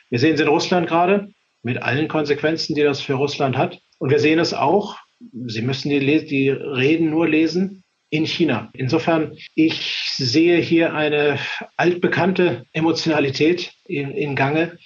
Wir 0.09 0.17
sehen 0.17 0.33
es 0.33 0.41
in 0.41 0.47
Russland 0.47 0.87
gerade 0.87 1.27
mit 1.61 1.83
allen 1.83 2.07
Konsequenzen, 2.07 2.73
die 2.73 2.81
das 2.81 3.01
für 3.01 3.13
Russland 3.13 3.55
hat. 3.55 3.79
Und 3.99 4.09
wir 4.09 4.19
sehen 4.19 4.39
es 4.39 4.51
auch, 4.55 4.97
Sie 5.45 5.61
müssen 5.61 5.89
die, 5.89 6.25
die 6.25 6.49
Reden 6.49 7.09
nur 7.09 7.27
lesen, 7.27 7.83
in 8.11 8.25
China. 8.25 8.69
Insofern, 8.73 9.37
ich 9.55 10.13
sehe 10.17 10.57
hier 10.57 10.93
eine 10.93 11.39
altbekannte 11.77 12.65
Emotionalität 12.73 13.73
in, 13.85 14.11
in 14.11 14.35
Gange, 14.35 14.77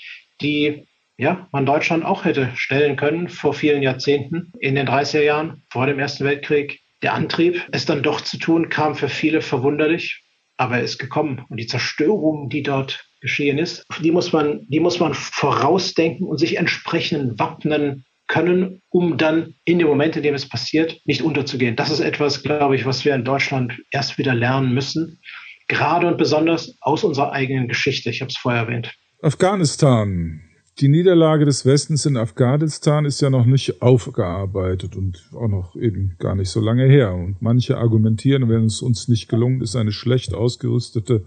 die 0.42 0.88
ja, 1.18 1.48
man 1.52 1.66
Deutschland 1.66 2.06
auch 2.06 2.24
hätte 2.24 2.52
stellen 2.56 2.96
können 2.96 3.30
vor 3.30 3.54
vielen 3.54 3.82
Jahrzehnten, 3.82 4.52
in 4.60 4.76
den 4.76 4.88
30er 4.88 5.22
Jahren, 5.22 5.64
vor 5.70 5.88
dem 5.88 6.00
Ersten 6.00 6.24
Weltkrieg. 6.24 6.82
Der 7.02 7.14
Antrieb, 7.14 7.68
es 7.72 7.86
dann 7.86 8.04
doch 8.04 8.22
zu 8.22 8.38
tun, 8.38 8.70
kam 8.70 8.96
für 8.96 9.10
viele 9.10 9.42
verwunderlich, 9.42 10.24
aber 10.58 10.78
er 10.78 10.84
ist 10.84 10.98
gekommen. 10.98 11.46
Und 11.50 11.58
die 11.58 11.68
Zerstörung, 11.68 12.50
die 12.50 12.64
dort 12.64 13.06
geschehen 13.22 13.58
ist, 13.58 13.86
die 14.02 14.12
muss 14.12 14.34
man, 14.34 14.66
die 14.68 14.80
muss 14.80 15.00
man 15.00 15.14
vorausdenken 15.14 16.28
und 16.28 16.38
sich 16.38 16.58
entsprechend 16.58 17.40
wappnen 17.40 18.06
können, 18.28 18.82
um 18.90 19.18
dann 19.18 19.56
in 19.66 19.80
dem 19.80 19.88
Moment, 19.88 20.16
in 20.16 20.24
dem 20.24 20.34
es 20.34 20.48
passiert, 20.48 21.00
nicht 21.06 21.22
unterzugehen. 21.22 21.76
Das 21.76 21.92
ist 21.92 22.00
etwas, 22.00 22.44
glaube 22.44 22.76
ich, 22.76 22.86
was 22.86 23.06
wir 23.06 23.14
in 23.14 23.24
Deutschland 23.24 23.74
erst 23.92 24.18
wieder 24.18 24.34
lernen 24.34 24.74
müssen, 24.74 25.20
gerade 25.68 26.08
und 26.08 26.18
besonders 26.18 26.76
aus 26.82 27.04
unserer 27.04 27.32
eigenen 27.32 27.68
Geschichte. 27.68 28.10
Ich 28.10 28.22
habe 28.22 28.30
es 28.30 28.38
vorher 28.38 28.64
erwähnt. 28.64 28.94
Afghanistan. 29.22 30.42
Die 30.80 30.90
Niederlage 30.90 31.46
des 31.46 31.66
Westens 31.66 32.06
in 32.06 32.18
Afghanistan 32.18 33.06
ist 33.06 33.22
ja 33.22 33.30
noch 33.30 33.46
nicht 33.46 33.82
aufgearbeitet 33.82 34.98
und 34.98 35.30
auch 35.34 35.48
noch 35.48 35.76
eben 35.78 36.18
gar 36.20 36.36
nicht 36.36 36.50
so 36.50 36.60
lange 36.60 36.86
her. 36.86 37.14
Und 37.14 37.42
manche 37.42 37.78
argumentieren, 37.78 38.50
wenn 38.50 38.66
es 38.66 38.82
uns 38.82 39.08
nicht 39.08 39.30
gelungen 39.30 39.62
ist, 39.62 39.78
eine 39.78 39.94
schlecht 39.94 40.34
ausgerüstete 40.34 41.24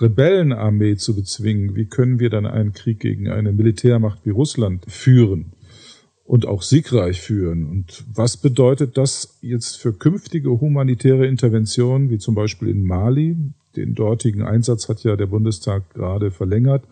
Rebellenarmee 0.00 0.96
zu 0.96 1.14
bezwingen, 1.14 1.76
wie 1.76 1.84
können 1.84 2.18
wir 2.18 2.30
dann 2.30 2.46
einen 2.46 2.72
Krieg 2.72 2.98
gegen 2.98 3.28
eine 3.28 3.52
Militärmacht 3.52 4.20
wie 4.24 4.30
Russland 4.30 4.84
führen 4.88 5.52
und 6.30 6.46
auch 6.46 6.62
siegreich 6.62 7.20
führen? 7.20 7.66
Und 7.66 8.04
was 8.14 8.36
bedeutet 8.36 8.96
das 8.96 9.38
jetzt 9.42 9.76
für 9.76 9.92
künftige 9.92 10.60
humanitäre 10.60 11.26
Interventionen, 11.26 12.08
wie 12.10 12.18
zum 12.18 12.34
Beispiel 12.34 12.68
in 12.68 12.82
Mali? 12.84 13.36
Den 13.76 13.94
dortigen 13.94 14.42
Einsatz 14.42 14.88
hat 14.88 15.02
ja 15.02 15.16
der 15.16 15.26
Bundestag 15.26 15.92
gerade 15.94 16.30
verlängert 16.30 16.84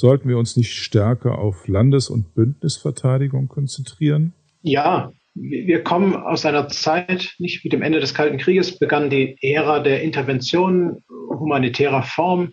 Sollten 0.00 0.30
wir 0.30 0.38
uns 0.38 0.56
nicht 0.56 0.72
stärker 0.72 1.38
auf 1.38 1.68
Landes- 1.68 2.08
und 2.08 2.34
Bündnisverteidigung 2.34 3.48
konzentrieren? 3.48 4.32
Ja, 4.62 5.12
wir 5.34 5.82
kommen 5.82 6.16
aus 6.16 6.46
einer 6.46 6.68
Zeit, 6.68 7.34
nicht 7.38 7.62
mit 7.64 7.74
dem 7.74 7.82
Ende 7.82 8.00
des 8.00 8.14
Kalten 8.14 8.38
Krieges 8.38 8.78
begann 8.78 9.10
die 9.10 9.36
Ära 9.42 9.80
der 9.80 10.02
Intervention 10.02 11.02
humanitärer 11.28 12.02
Form, 12.02 12.52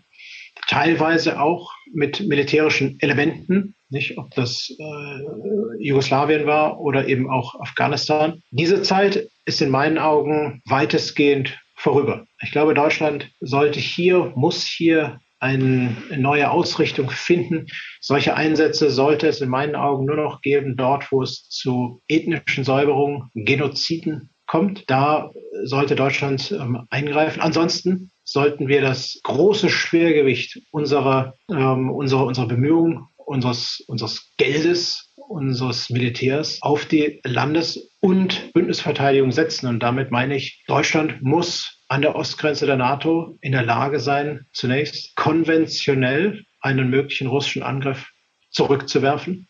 teilweise 0.67 1.39
auch 1.39 1.71
mit 1.93 2.27
militärischen 2.27 2.97
Elementen, 2.99 3.75
nicht 3.89 4.17
ob 4.17 4.32
das 4.32 4.69
äh, 4.69 5.84
Jugoslawien 5.84 6.45
war 6.45 6.80
oder 6.80 7.08
eben 7.08 7.30
auch 7.30 7.60
Afghanistan. 7.60 8.41
Diese 8.51 8.82
Zeit 8.82 9.27
ist 9.45 9.62
in 9.62 9.69
meinen 9.69 9.97
Augen 9.97 10.62
weitestgehend 10.65 11.58
vorüber. 11.75 12.25
Ich 12.41 12.51
glaube, 12.51 12.73
Deutschland 12.73 13.30
sollte 13.39 13.80
hier, 13.80 14.34
muss 14.36 14.63
hier 14.63 15.19
eine 15.39 15.95
neue 16.17 16.49
Ausrichtung 16.49 17.10
finden. 17.12 17.67
Solche 18.01 18.36
Einsätze 18.36 18.89
sollte 18.89 19.27
es 19.27 19.39
in 19.39 19.49
meinen 19.49 19.75
Augen 19.75 20.06
nur 20.06 20.15
noch 20.15 20.41
geben, 20.41 20.75
dort, 20.75 21.12
wo 21.12 21.21
es 21.21 21.47
zu 21.47 22.01
ethnischen 22.08 22.63
Säuberungen, 22.63 23.30
Genoziden 23.36 24.32
kommt. 24.47 24.84
Da 24.88 25.32
sollte 25.63 25.95
Deutschland 25.95 26.51
ähm, 26.51 26.88
eingreifen. 26.89 27.41
Ansonsten 27.41 28.12
sollten 28.27 28.67
wir 28.67 28.81
das 28.81 29.19
große 29.23 29.69
Schwergewicht 29.69 30.61
unserer, 30.71 31.33
ähm, 31.49 31.89
unserer, 31.89 32.25
unserer 32.25 32.47
Bemühungen, 32.47 33.07
unseres, 33.15 33.83
unseres 33.87 34.33
Geldes, 34.37 35.13
unseres 35.15 35.89
Militärs 35.89 36.61
auf 36.61 36.85
die 36.85 37.21
Landes- 37.23 37.89
und 38.01 38.51
Bündnisverteidigung 38.53 39.31
setzen. 39.31 39.67
Und 39.67 39.79
damit 39.79 40.11
meine 40.11 40.35
ich, 40.35 40.63
Deutschland 40.67 41.21
muss 41.21 41.83
an 41.87 42.01
der 42.01 42.15
Ostgrenze 42.15 42.65
der 42.65 42.75
NATO 42.75 43.37
in 43.41 43.53
der 43.53 43.63
Lage 43.63 43.99
sein, 43.99 44.45
zunächst 44.51 45.15
konventionell 45.15 46.43
einen 46.59 46.89
möglichen 46.89 47.27
russischen 47.27 47.63
Angriff 47.63 48.09
zurückzuwerfen. 48.49 49.47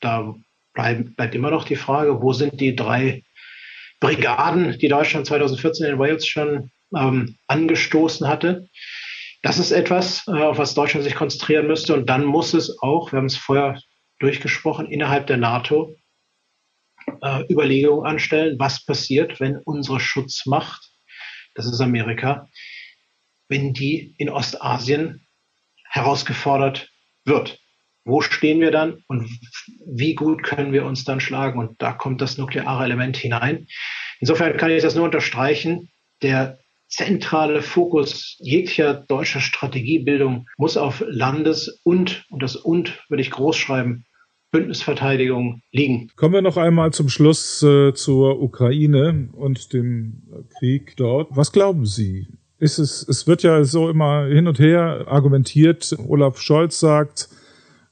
Da 0.00 0.34
bleibt, 0.74 1.16
bleibt 1.16 1.34
immer 1.34 1.50
noch 1.50 1.64
die 1.64 1.76
Frage, 1.76 2.20
wo 2.22 2.32
sind 2.32 2.60
die 2.60 2.74
drei 2.74 3.22
Brigaden, 4.00 4.76
die 4.78 4.88
Deutschland 4.88 5.26
2014 5.26 5.86
in 5.86 5.98
Wales 5.98 6.26
schon 6.26 6.70
ähm, 6.94 7.36
angestoßen 7.46 8.28
hatte. 8.28 8.68
Das 9.42 9.58
ist 9.58 9.70
etwas, 9.70 10.26
äh, 10.26 10.32
auf 10.32 10.58
was 10.58 10.74
Deutschland 10.74 11.04
sich 11.04 11.14
konzentrieren 11.14 11.66
müsste. 11.66 11.94
Und 11.94 12.06
dann 12.08 12.24
muss 12.24 12.54
es 12.54 12.82
auch, 12.82 13.12
wir 13.12 13.18
haben 13.18 13.26
es 13.26 13.36
vorher 13.36 13.80
durchgesprochen, 14.18 14.86
innerhalb 14.86 15.26
der 15.26 15.36
NATO 15.36 15.96
äh, 17.22 17.44
Überlegungen 17.50 18.06
anstellen, 18.06 18.56
was 18.58 18.84
passiert, 18.84 19.40
wenn 19.40 19.56
unsere 19.58 20.00
Schutzmacht 20.00 20.92
das 21.56 21.66
ist 21.66 21.80
Amerika, 21.80 22.48
wenn 23.48 23.72
die 23.72 24.14
in 24.18 24.28
Ostasien 24.28 25.26
herausgefordert 25.88 26.90
wird. 27.24 27.58
Wo 28.04 28.20
stehen 28.20 28.60
wir 28.60 28.70
dann 28.70 29.02
und 29.08 29.28
wie 29.84 30.14
gut 30.14 30.44
können 30.44 30.72
wir 30.72 30.84
uns 30.84 31.04
dann 31.04 31.18
schlagen? 31.18 31.58
Und 31.58 31.82
da 31.82 31.92
kommt 31.92 32.20
das 32.20 32.38
nukleare 32.38 32.84
Element 32.84 33.16
hinein. 33.16 33.66
Insofern 34.20 34.56
kann 34.56 34.70
ich 34.70 34.82
das 34.82 34.94
nur 34.94 35.04
unterstreichen. 35.04 35.90
Der 36.22 36.58
zentrale 36.96 37.60
Fokus 37.60 38.36
jeglicher 38.40 38.94
deutscher 38.94 39.40
Strategiebildung 39.40 40.46
muss 40.56 40.76
auf 40.76 41.04
Landes- 41.06 41.80
und, 41.84 42.24
und 42.30 42.42
das 42.42 42.56
und 42.56 42.98
würde 43.08 43.20
ich 43.20 43.30
groß 43.30 43.56
schreiben, 43.56 44.04
Bündnisverteidigung 44.50 45.60
liegen. 45.72 46.10
Kommen 46.16 46.34
wir 46.34 46.42
noch 46.42 46.56
einmal 46.56 46.92
zum 46.92 47.10
Schluss 47.10 47.62
äh, 47.62 47.92
zur 47.92 48.40
Ukraine 48.40 49.28
und 49.32 49.74
dem 49.74 50.22
Krieg 50.58 50.96
dort. 50.96 51.28
Was 51.32 51.52
glauben 51.52 51.84
Sie? 51.84 52.28
Ist 52.58 52.78
es, 52.78 53.06
es 53.06 53.26
wird 53.26 53.42
ja 53.42 53.62
so 53.64 53.90
immer 53.90 54.26
hin 54.26 54.48
und 54.48 54.58
her 54.58 55.04
argumentiert. 55.08 55.94
Olaf 56.08 56.40
Scholz 56.40 56.80
sagt, 56.80 57.28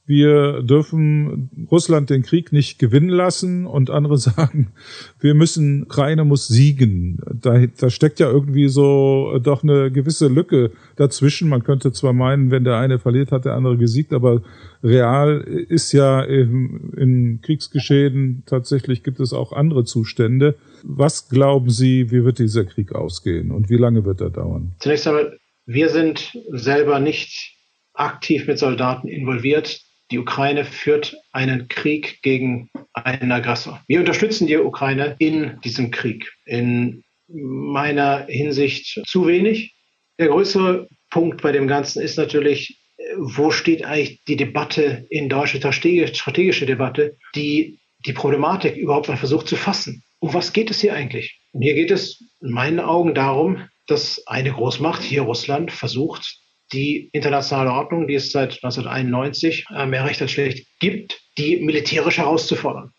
wir 0.06 0.62
dürfen 0.62 1.68
Russland 1.70 2.10
den 2.10 2.22
Krieg 2.22 2.52
nicht 2.52 2.78
gewinnen 2.78 3.08
lassen 3.08 3.66
und 3.66 3.90
andere 3.90 4.18
sagen, 4.18 4.72
wir 5.20 5.34
müssen, 5.34 5.84
Ukraine 5.84 6.24
muss 6.24 6.46
siegen. 6.46 7.20
Da, 7.32 7.66
da 7.66 7.90
steckt 7.90 8.20
ja 8.20 8.30
irgendwie 8.30 8.68
so 8.68 9.38
doch 9.42 9.62
eine 9.62 9.90
gewisse 9.90 10.28
Lücke 10.28 10.72
dazwischen. 10.96 11.48
Man 11.48 11.64
könnte 11.64 11.92
zwar 11.92 12.12
meinen, 12.12 12.50
wenn 12.50 12.64
der 12.64 12.76
eine 12.76 12.98
verliert, 12.98 13.32
hat 13.32 13.44
der 13.44 13.54
andere 13.54 13.78
gesiegt, 13.78 14.12
aber 14.12 14.42
real 14.82 15.40
ist 15.40 15.92
ja 15.92 16.22
im, 16.22 16.92
in 16.96 17.40
Kriegsgeschehen 17.40 18.42
tatsächlich 18.46 19.02
gibt 19.02 19.20
es 19.20 19.32
auch 19.32 19.52
andere 19.52 19.84
Zustände. 19.84 20.56
Was 20.82 21.28
glauben 21.30 21.70
Sie, 21.70 22.10
wie 22.10 22.24
wird 22.24 22.38
dieser 22.38 22.64
Krieg 22.64 22.94
ausgehen 22.94 23.50
und 23.50 23.70
wie 23.70 23.76
lange 23.76 24.04
wird 24.04 24.20
er 24.20 24.30
dauern? 24.30 24.74
Zunächst 24.80 25.06
einmal, 25.06 25.38
wir 25.64 25.88
sind 25.88 26.36
selber 26.50 27.00
nicht 27.00 27.54
aktiv 27.94 28.46
mit 28.46 28.58
Soldaten 28.58 29.08
involviert. 29.08 29.80
Die 30.14 30.20
Ukraine 30.20 30.64
führt 30.64 31.16
einen 31.32 31.66
Krieg 31.66 32.22
gegen 32.22 32.70
einen 32.92 33.32
Aggressor. 33.32 33.82
Wir 33.88 33.98
unterstützen 33.98 34.46
die 34.46 34.56
Ukraine 34.56 35.16
in 35.18 35.58
diesem 35.64 35.90
Krieg. 35.90 36.32
In 36.46 37.02
meiner 37.26 38.24
Hinsicht 38.28 39.02
zu 39.08 39.26
wenig. 39.26 39.74
Der 40.20 40.28
größere 40.28 40.86
Punkt 41.10 41.42
bei 41.42 41.50
dem 41.50 41.66
Ganzen 41.66 42.00
ist 42.00 42.16
natürlich, 42.16 42.78
wo 43.16 43.50
steht 43.50 43.84
eigentlich 43.84 44.22
die 44.28 44.36
Debatte 44.36 45.04
in 45.10 45.28
Deutschland, 45.28 45.74
strategische 45.74 46.64
Debatte, 46.64 47.16
die 47.34 47.80
die 48.06 48.12
Problematik 48.12 48.76
überhaupt 48.76 49.08
mal 49.08 49.16
versucht 49.16 49.48
zu 49.48 49.56
fassen. 49.56 50.04
Um 50.20 50.32
was 50.32 50.52
geht 50.52 50.70
es 50.70 50.80
hier 50.80 50.94
eigentlich? 50.94 51.40
Und 51.50 51.62
hier 51.62 51.74
geht 51.74 51.90
es 51.90 52.22
in 52.40 52.52
meinen 52.52 52.78
Augen 52.78 53.16
darum, 53.16 53.68
dass 53.88 54.24
eine 54.28 54.52
Großmacht, 54.52 55.02
hier 55.02 55.22
Russland, 55.22 55.72
versucht, 55.72 56.38
die 56.72 57.10
internationale 57.12 57.72
Ordnung, 57.72 58.06
die 58.06 58.14
es 58.14 58.32
seit 58.32 58.62
1991 58.62 59.66
äh, 59.70 59.86
mehr 59.86 60.04
recht 60.04 60.20
als 60.22 60.32
schlecht 60.32 60.66
gibt, 60.80 61.20
die 61.38 61.56
militärisch 61.56 62.18
herauszufordern 62.18 62.92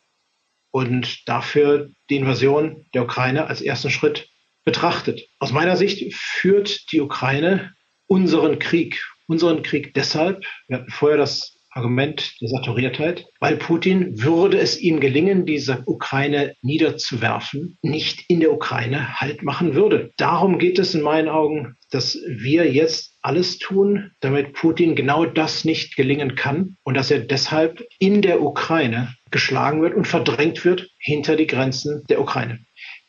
und 0.71 1.27
dafür 1.27 1.89
die 2.09 2.17
Invasion 2.17 2.85
der 2.93 3.03
Ukraine 3.03 3.47
als 3.47 3.61
ersten 3.61 3.89
Schritt 3.89 4.27
betrachtet. 4.65 5.27
Aus 5.39 5.51
meiner 5.51 5.77
Sicht 5.77 6.13
führt 6.13 6.91
die 6.91 7.01
Ukraine 7.01 7.73
unseren 8.07 8.59
Krieg, 8.59 9.01
unseren 9.27 9.63
Krieg 9.63 9.93
deshalb, 9.93 10.45
wir 10.67 10.77
hatten 10.77 10.91
vorher 10.91 11.17
das 11.17 11.55
Argument 11.75 12.35
der 12.41 12.47
Saturiertheit, 12.47 13.25
weil 13.39 13.57
Putin, 13.57 14.21
würde 14.21 14.57
es 14.57 14.79
ihm 14.79 15.01
gelingen, 15.01 15.45
diese 15.45 15.83
Ukraine 15.85 16.55
niederzuwerfen, 16.61 17.77
nicht 17.81 18.23
in 18.29 18.39
der 18.39 18.53
Ukraine 18.53 19.19
Halt 19.19 19.43
machen 19.43 19.75
würde. 19.75 20.11
Darum 20.17 20.57
geht 20.57 20.79
es 20.79 20.95
in 20.95 21.01
meinen 21.01 21.27
Augen, 21.27 21.75
dass 21.91 22.17
wir 22.27 22.71
jetzt 22.71 23.14
alles 23.25 23.57
tun, 23.57 24.11
damit 24.19 24.53
Putin 24.53 24.95
genau 24.95 25.25
das 25.25 25.65
nicht 25.65 25.95
gelingen 25.95 26.35
kann 26.35 26.77
und 26.83 26.95
dass 26.95 27.09
er 27.09 27.19
deshalb 27.19 27.83
in 27.99 28.21
der 28.21 28.41
Ukraine 28.41 29.15
geschlagen 29.31 29.81
wird 29.81 29.95
und 29.95 30.07
verdrängt 30.07 30.63
wird 30.63 30.87
hinter 30.99 31.35
die 31.35 31.47
Grenzen 31.47 32.03
der 32.09 32.21
Ukraine. 32.21 32.59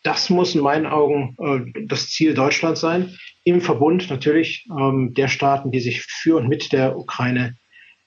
das 0.03 0.31
muss 0.31 0.55
in 0.55 0.63
meinen 0.63 0.87
Augen 0.87 1.37
äh, 1.39 1.85
das 1.87 2.11
Ziel 2.11 2.33
Deutschlands 2.35 2.81
sein, 2.81 3.17
im 3.45 3.61
Verbund 3.61 4.09
natürlich 4.09 4.67
ähm, 4.71 5.13
der 5.15 5.29
Staaten, 5.29 5.71
die 5.71 5.81
sich 5.81 6.03
für 6.03 6.37
und 6.37 6.49
mit 6.49 6.73
der 6.73 6.97
Ukraine 6.97 7.57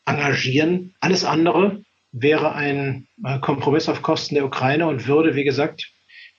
engagieren. 0.05 0.95
Alles 1.01 1.25
andere 1.25 1.81
wäre 2.11 2.53
ein 2.55 3.07
äh, 3.23 3.39
Kompromiss 3.39 3.87
auf 3.89 4.01
Kosten 4.01 4.35
der 4.35 4.45
Ukraine 4.45 4.87
und 4.87 5.07
würde, 5.07 5.35
wie 5.35 5.43
gesagt, 5.43 5.91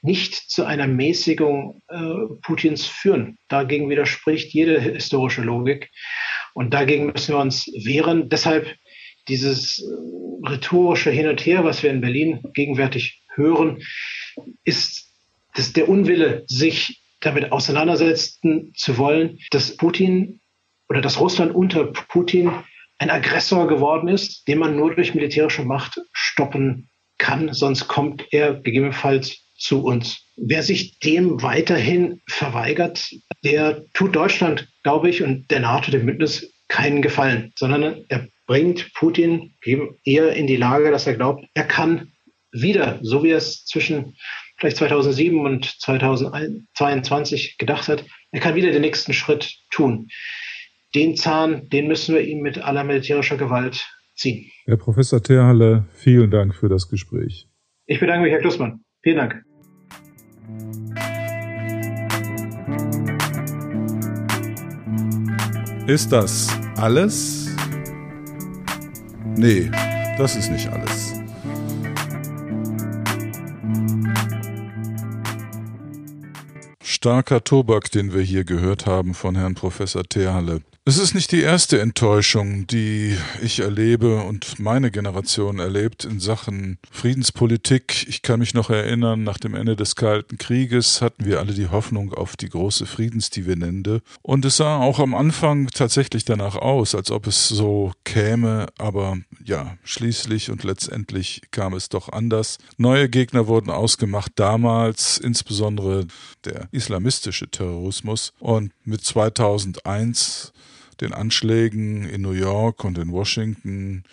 nicht 0.02 0.34
zu 0.34 0.64
einer 0.64 0.86
Mäßigung 0.86 1.82
äh, 1.88 1.98
Putins 2.42 2.86
führen. 2.86 3.38
Dagegen 3.48 3.90
widerspricht 3.90 4.52
jede 4.52 4.80
historische 4.80 5.42
Logik. 5.42 5.90
Und 6.54 6.72
dagegen 6.72 7.06
müssen 7.06 7.34
wir 7.34 7.40
uns 7.40 7.66
wehren. 7.66 8.28
Deshalb 8.28 8.74
dieses 9.28 9.80
äh, 9.80 10.48
rhetorische 10.48 11.10
Hin 11.10 11.28
und 11.28 11.44
Her, 11.44 11.64
was 11.64 11.82
wir 11.82 11.90
in 11.90 12.00
Berlin 12.00 12.40
gegenwärtig 12.54 13.22
hören, 13.34 13.82
ist 14.64 15.12
das 15.54 15.72
der 15.72 15.88
Unwille, 15.88 16.44
sich 16.46 17.02
damit 17.20 17.52
auseinandersetzen 17.52 18.72
zu 18.74 18.96
wollen, 18.96 19.38
dass 19.50 19.76
Putin 19.76 20.40
oder 20.88 21.00
dass 21.00 21.20
Russland 21.20 21.54
unter 21.54 21.84
Putin 21.84 22.50
ein 22.98 23.10
Aggressor 23.10 23.68
geworden 23.68 24.08
ist, 24.08 24.46
den 24.48 24.58
man 24.58 24.76
nur 24.76 24.94
durch 24.94 25.14
militärische 25.14 25.64
Macht 25.64 26.00
stoppen 26.12 26.88
kann, 27.18 27.52
sonst 27.52 27.88
kommt 27.88 28.26
er 28.30 28.54
gegebenenfalls 28.54 29.49
zu 29.60 29.84
uns. 29.84 30.24
Wer 30.36 30.62
sich 30.62 30.98
dem 30.98 31.42
weiterhin 31.42 32.20
verweigert, 32.26 33.10
der 33.44 33.84
tut 33.92 34.16
Deutschland, 34.16 34.68
glaube 34.82 35.10
ich, 35.10 35.22
und 35.22 35.50
der 35.50 35.60
NATO, 35.60 35.90
dem 35.90 36.06
Bündnis, 36.06 36.52
keinen 36.68 37.02
Gefallen, 37.02 37.52
sondern 37.58 38.04
er 38.08 38.26
bringt 38.46 38.92
Putin 38.94 39.54
eher 40.04 40.32
in 40.32 40.46
die 40.46 40.56
Lage, 40.56 40.90
dass 40.90 41.06
er 41.06 41.14
glaubt, 41.14 41.44
er 41.54 41.64
kann 41.64 42.12
wieder, 42.52 42.98
so 43.02 43.22
wie 43.22 43.30
er 43.30 43.38
es 43.38 43.64
zwischen 43.64 44.16
vielleicht 44.56 44.76
2007 44.76 45.38
und 45.38 45.64
2022 45.80 47.58
gedacht 47.58 47.88
hat, 47.88 48.04
er 48.30 48.40
kann 48.40 48.54
wieder 48.54 48.70
den 48.70 48.82
nächsten 48.82 49.12
Schritt 49.12 49.54
tun. 49.70 50.08
Den 50.94 51.16
Zahn, 51.16 51.68
den 51.68 51.86
müssen 51.86 52.14
wir 52.14 52.22
ihm 52.22 52.40
mit 52.40 52.58
aller 52.58 52.84
militärischer 52.84 53.36
Gewalt 53.36 53.88
ziehen. 54.14 54.50
Herr 54.66 54.76
Professor 54.76 55.22
Terhalle, 55.22 55.86
vielen 55.92 56.30
Dank 56.30 56.54
für 56.54 56.68
das 56.68 56.88
Gespräch. 56.88 57.48
Ich 57.86 58.00
bedanke 58.00 58.22
mich, 58.22 58.32
Herr 58.32 58.40
Klussmann. 58.40 58.84
Vielen 59.02 59.16
Dank. 59.16 59.42
Ist 65.86 66.12
das 66.12 66.48
alles? 66.76 67.48
Nee, 69.36 69.70
das 70.18 70.36
ist 70.36 70.50
nicht 70.50 70.68
alles. 70.68 71.14
Starker 76.80 77.42
Tobak, 77.42 77.90
den 77.90 78.12
wir 78.12 78.20
hier 78.20 78.44
gehört 78.44 78.86
haben 78.86 79.14
von 79.14 79.34
Herrn 79.34 79.54
Professor 79.54 80.04
Terhalle. 80.04 80.60
Es 80.86 80.96
ist 80.96 81.14
nicht 81.14 81.30
die 81.30 81.42
erste 81.42 81.78
Enttäuschung, 81.78 82.66
die 82.66 83.14
ich 83.42 83.60
erlebe 83.60 84.22
und 84.22 84.58
meine 84.58 84.90
Generation 84.90 85.58
erlebt 85.58 86.06
in 86.06 86.20
Sachen 86.20 86.78
Friedenspolitik. 86.90 88.06
Ich 88.08 88.22
kann 88.22 88.40
mich 88.40 88.54
noch 88.54 88.70
erinnern, 88.70 89.22
nach 89.22 89.36
dem 89.36 89.54
Ende 89.54 89.76
des 89.76 89.94
Kalten 89.94 90.38
Krieges 90.38 91.02
hatten 91.02 91.26
wir 91.26 91.38
alle 91.38 91.52
die 91.52 91.68
Hoffnung 91.68 92.14
auf 92.14 92.34
die 92.34 92.48
große 92.48 92.86
Friedensdividende. 92.86 94.00
Und 94.22 94.46
es 94.46 94.56
sah 94.56 94.78
auch 94.78 95.00
am 95.00 95.14
Anfang 95.14 95.66
tatsächlich 95.66 96.24
danach 96.24 96.56
aus, 96.56 96.94
als 96.94 97.10
ob 97.10 97.26
es 97.26 97.46
so 97.46 97.92
käme. 98.04 98.66
Aber 98.78 99.18
ja, 99.44 99.76
schließlich 99.84 100.50
und 100.50 100.64
letztendlich 100.64 101.42
kam 101.50 101.74
es 101.74 101.90
doch 101.90 102.08
anders. 102.08 102.56
Neue 102.78 103.10
Gegner 103.10 103.46
wurden 103.48 103.68
ausgemacht 103.68 104.32
damals, 104.36 105.18
insbesondere 105.18 106.06
der 106.46 106.68
islamistische 106.72 107.50
Terrorismus. 107.50 108.32
Und 108.38 108.72
mit 108.84 109.04
2001 109.04 110.54
den 111.00 111.12
Anschlägen 111.12 112.08
in 112.08 112.22
New 112.22 112.32
York 112.32 112.84
und 112.84 112.98
in 112.98 113.12
Washington 113.12 114.04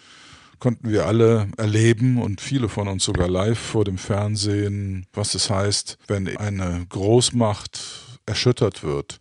konnten 0.60 0.90
wir 0.90 1.06
alle 1.06 1.50
erleben 1.58 2.22
und 2.22 2.42
viele 2.42 2.70
von 2.70 2.88
uns 2.88 3.04
sogar 3.04 3.28
live 3.28 3.60
vor 3.60 3.86
dem 3.86 3.98
Fernsehen, 3.98 5.06
was 5.14 5.36
es 5.36 5.50
heißt, 5.50 5.98
wenn 6.08 6.36
eine 6.38 6.86
Großmacht 6.90 8.20
erschüttert 8.26 8.84
wird. 8.84 9.20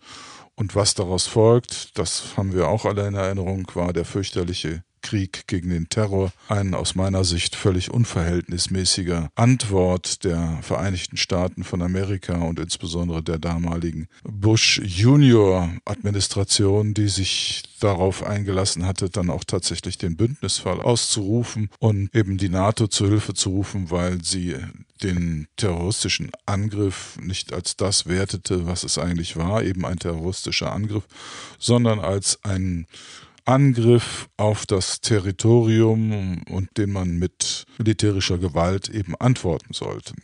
Und 0.54 0.74
was 0.74 0.94
daraus 0.94 1.26
folgt, 1.26 1.98
das 1.98 2.36
haben 2.38 2.54
wir 2.54 2.68
auch 2.68 2.86
alle 2.86 3.06
in 3.06 3.14
Erinnerung, 3.14 3.70
war 3.74 3.92
der 3.92 4.06
fürchterliche 4.06 4.82
Krieg 5.06 5.46
gegen 5.46 5.70
den 5.70 5.88
Terror 5.88 6.32
ein 6.48 6.74
aus 6.74 6.96
meiner 6.96 7.22
Sicht 7.22 7.54
völlig 7.54 7.92
unverhältnismäßiger 7.92 9.30
Antwort 9.36 10.24
der 10.24 10.58
Vereinigten 10.62 11.16
Staaten 11.16 11.62
von 11.62 11.80
Amerika 11.80 12.38
und 12.38 12.58
insbesondere 12.58 13.22
der 13.22 13.38
damaligen 13.38 14.08
Bush 14.24 14.80
Junior 14.84 15.70
Administration, 15.84 16.92
die 16.92 17.06
sich 17.06 17.62
darauf 17.78 18.24
eingelassen 18.24 18.84
hatte, 18.84 19.08
dann 19.08 19.30
auch 19.30 19.44
tatsächlich 19.44 19.96
den 19.96 20.16
Bündnisfall 20.16 20.80
auszurufen 20.80 21.70
und 21.78 22.12
eben 22.12 22.36
die 22.36 22.48
NATO 22.48 22.88
zu 22.88 23.06
Hilfe 23.06 23.34
zu 23.34 23.50
rufen, 23.50 23.92
weil 23.92 24.24
sie 24.24 24.56
den 25.04 25.46
terroristischen 25.56 26.32
Angriff 26.46 27.16
nicht 27.22 27.52
als 27.52 27.76
das 27.76 28.06
wertete, 28.06 28.66
was 28.66 28.82
es 28.82 28.98
eigentlich 28.98 29.36
war, 29.36 29.62
eben 29.62 29.84
ein 29.84 30.00
terroristischer 30.00 30.72
Angriff, 30.72 31.04
sondern 31.58 32.00
als 32.00 32.42
ein 32.42 32.86
Angriff 33.46 34.28
auf 34.36 34.66
das 34.66 35.00
Territorium 35.00 36.42
und 36.50 36.76
den 36.76 36.92
man 36.92 37.16
mit 37.16 37.64
militärischer 37.78 38.38
Gewalt 38.38 38.88
eben 38.88 39.14
antworten 39.16 39.72
sollte. 39.72 40.14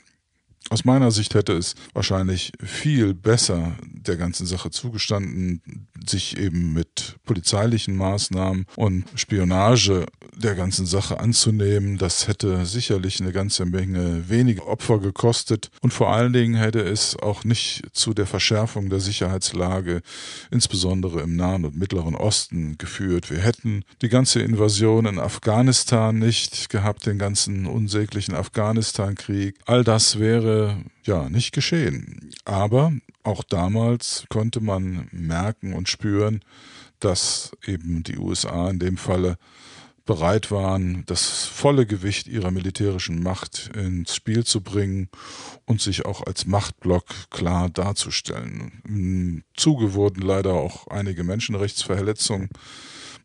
Aus 0.70 0.84
meiner 0.84 1.10
Sicht 1.10 1.34
hätte 1.34 1.52
es 1.52 1.74
wahrscheinlich 1.92 2.52
viel 2.62 3.14
besser 3.14 3.76
der 3.82 4.16
ganzen 4.16 4.46
Sache 4.46 4.70
zugestanden, 4.70 5.60
sich 6.06 6.38
eben 6.38 6.72
mit 6.72 7.16
polizeilichen 7.24 7.96
Maßnahmen 7.96 8.66
und 8.76 9.04
Spionage 9.14 10.06
der 10.34 10.54
ganzen 10.54 10.86
Sache 10.86 11.20
anzunehmen. 11.20 11.98
Das 11.98 12.26
hätte 12.26 12.64
sicherlich 12.66 13.20
eine 13.20 13.32
ganze 13.32 13.64
Menge 13.64 14.28
weniger 14.28 14.66
Opfer 14.66 14.98
gekostet 14.98 15.70
und 15.82 15.92
vor 15.92 16.12
allen 16.12 16.32
Dingen 16.32 16.54
hätte 16.54 16.80
es 16.80 17.16
auch 17.16 17.44
nicht 17.44 17.82
zu 17.92 18.14
der 18.14 18.26
Verschärfung 18.26 18.88
der 18.88 19.00
Sicherheitslage, 19.00 20.02
insbesondere 20.50 21.20
im 21.20 21.36
Nahen 21.36 21.64
und 21.64 21.76
Mittleren 21.76 22.14
Osten, 22.14 22.76
geführt. 22.78 23.30
Wir 23.30 23.38
hätten 23.38 23.84
die 24.00 24.08
ganze 24.08 24.40
Invasion 24.40 25.06
in 25.06 25.18
Afghanistan 25.18 26.18
nicht 26.18 26.70
gehabt, 26.70 27.06
den 27.06 27.18
ganzen 27.18 27.66
unsäglichen 27.66 28.34
Afghanistan-Krieg. 28.34 29.56
All 29.66 29.84
das 29.84 30.18
wäre 30.18 30.51
ja 31.04 31.28
nicht 31.28 31.52
geschehen. 31.52 32.30
Aber 32.44 32.92
auch 33.22 33.44
damals 33.44 34.24
konnte 34.28 34.60
man 34.60 35.08
merken 35.12 35.74
und 35.74 35.88
spüren, 35.88 36.40
dass 37.00 37.52
eben 37.66 38.02
die 38.02 38.18
USA 38.18 38.70
in 38.70 38.78
dem 38.78 38.96
Falle 38.96 39.36
bereit 40.04 40.50
waren, 40.50 41.04
das 41.06 41.44
volle 41.44 41.86
Gewicht 41.86 42.26
ihrer 42.26 42.50
militärischen 42.50 43.22
Macht 43.22 43.70
ins 43.76 44.16
Spiel 44.16 44.44
zu 44.44 44.60
bringen 44.60 45.08
und 45.64 45.80
sich 45.80 46.04
auch 46.04 46.26
als 46.26 46.46
Machtblock 46.46 47.04
klar 47.30 47.70
darzustellen. 47.70 48.82
Im 48.86 49.44
Zuge 49.54 49.94
wurden 49.94 50.22
leider 50.22 50.54
auch 50.54 50.88
einige 50.88 51.22
Menschenrechtsverletzungen 51.22 52.48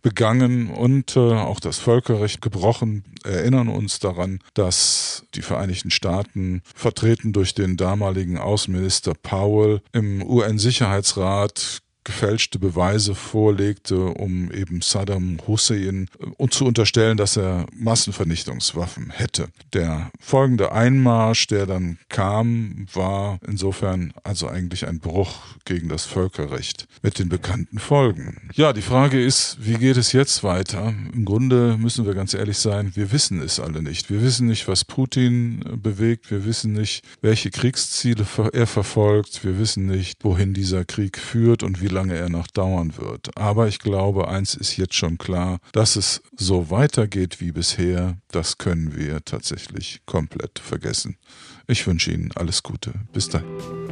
begangen 0.02 0.70
und 0.70 1.16
äh, 1.16 1.20
auch 1.20 1.60
das 1.60 1.80
Völkerrecht 1.80 2.42
gebrochen, 2.42 3.04
erinnern 3.24 3.68
uns 3.68 4.00
daran, 4.00 4.40
dass 4.54 5.26
die 5.36 5.42
Vereinigten 5.42 5.92
Staaten, 5.92 6.62
vertreten 6.76 7.34
durch 7.34 7.54
den 7.54 7.78
damaligen 7.78 8.38
Außenminister 8.38 9.14
Powell, 9.22 9.82
im 9.92 10.22
UN-Sicherheitsrat 10.22 11.82
gefälschte 12.08 12.58
Beweise 12.58 13.16
vorlegte, 13.16 14.06
um 14.06 14.50
eben 14.52 14.82
Saddam 14.82 15.40
Hussein 15.46 16.08
und 16.38 16.54
zu 16.54 16.66
unterstellen, 16.66 17.18
dass 17.18 17.36
er 17.36 17.66
Massenvernichtungswaffen 17.74 19.10
hätte. 19.10 19.50
Der 19.74 20.10
folgende 20.18 20.72
Einmarsch, 20.72 21.48
der 21.48 21.66
dann 21.66 22.00
kam, 22.08 22.88
war 22.94 23.40
insofern 23.46 24.14
also 24.24 24.48
eigentlich 24.48 24.88
ein 24.88 25.00
Bruch 25.00 25.34
gegen 25.66 25.90
das 25.90 26.06
Völkerrecht 26.06 26.88
mit 27.02 27.20
den 27.20 27.28
bekannten 27.28 27.78
Folgen. 27.78 28.50
Ja, 28.54 28.72
die 28.72 28.82
Frage 28.82 29.22
ist, 29.22 29.58
wie 29.60 29.76
geht 29.76 29.98
es 29.98 30.14
jetzt 30.14 30.46
weiter? 30.46 30.94
Im 31.14 31.26
Grunde 31.26 31.78
müssen 31.78 32.06
wir 32.06 32.14
ganz 32.14 32.34
ehrlich 32.34 32.58
sein, 32.58 32.94
wir 32.96 33.12
wissen 33.12 33.42
es 33.42 33.60
alle 33.60 33.82
nicht. 33.82 34.10
Wir 34.10 34.22
wissen 34.22 34.48
nicht, 34.48 34.70
was 34.70 34.86
Putin 34.86 35.62
bewegt. 35.76 36.32
Wir 36.32 36.46
wissen 36.46 36.72
nicht, 36.72 37.04
welche 37.22 37.52
Kriegsziele 37.52 38.26
er 38.54 38.68
verfolgt. 38.68 39.44
Wir 39.44 39.60
wissen 39.60 39.88
nicht, 39.88 40.24
wohin 40.24 40.54
dieser 40.54 40.86
Krieg 40.86 41.18
führt 41.18 41.64
und 41.64 41.82
wie 41.82 41.97
lange 41.98 42.16
er 42.16 42.30
noch 42.30 42.48
dauern 42.48 42.96
wird. 42.98 43.36
Aber 43.38 43.68
ich 43.68 43.80
glaube, 43.80 44.28
eins 44.28 44.54
ist 44.54 44.78
jetzt 44.78 44.94
schon 44.94 45.18
klar, 45.18 45.58
dass 45.72 45.96
es 45.96 46.22
so 46.36 46.70
weitergeht 46.70 47.42
wie 47.42 47.52
bisher, 47.52 48.18
das 48.32 48.60
können 48.60 48.96
wir 48.96 49.26
tatsächlich 49.26 50.02
komplett 50.06 50.60
vergessen. 50.60 51.18
Ich 51.66 51.88
wünsche 51.88 52.12
Ihnen 52.12 52.32
alles 52.36 52.62
Gute. 52.62 52.94
Bis 53.14 53.30
dahin. 53.30 53.87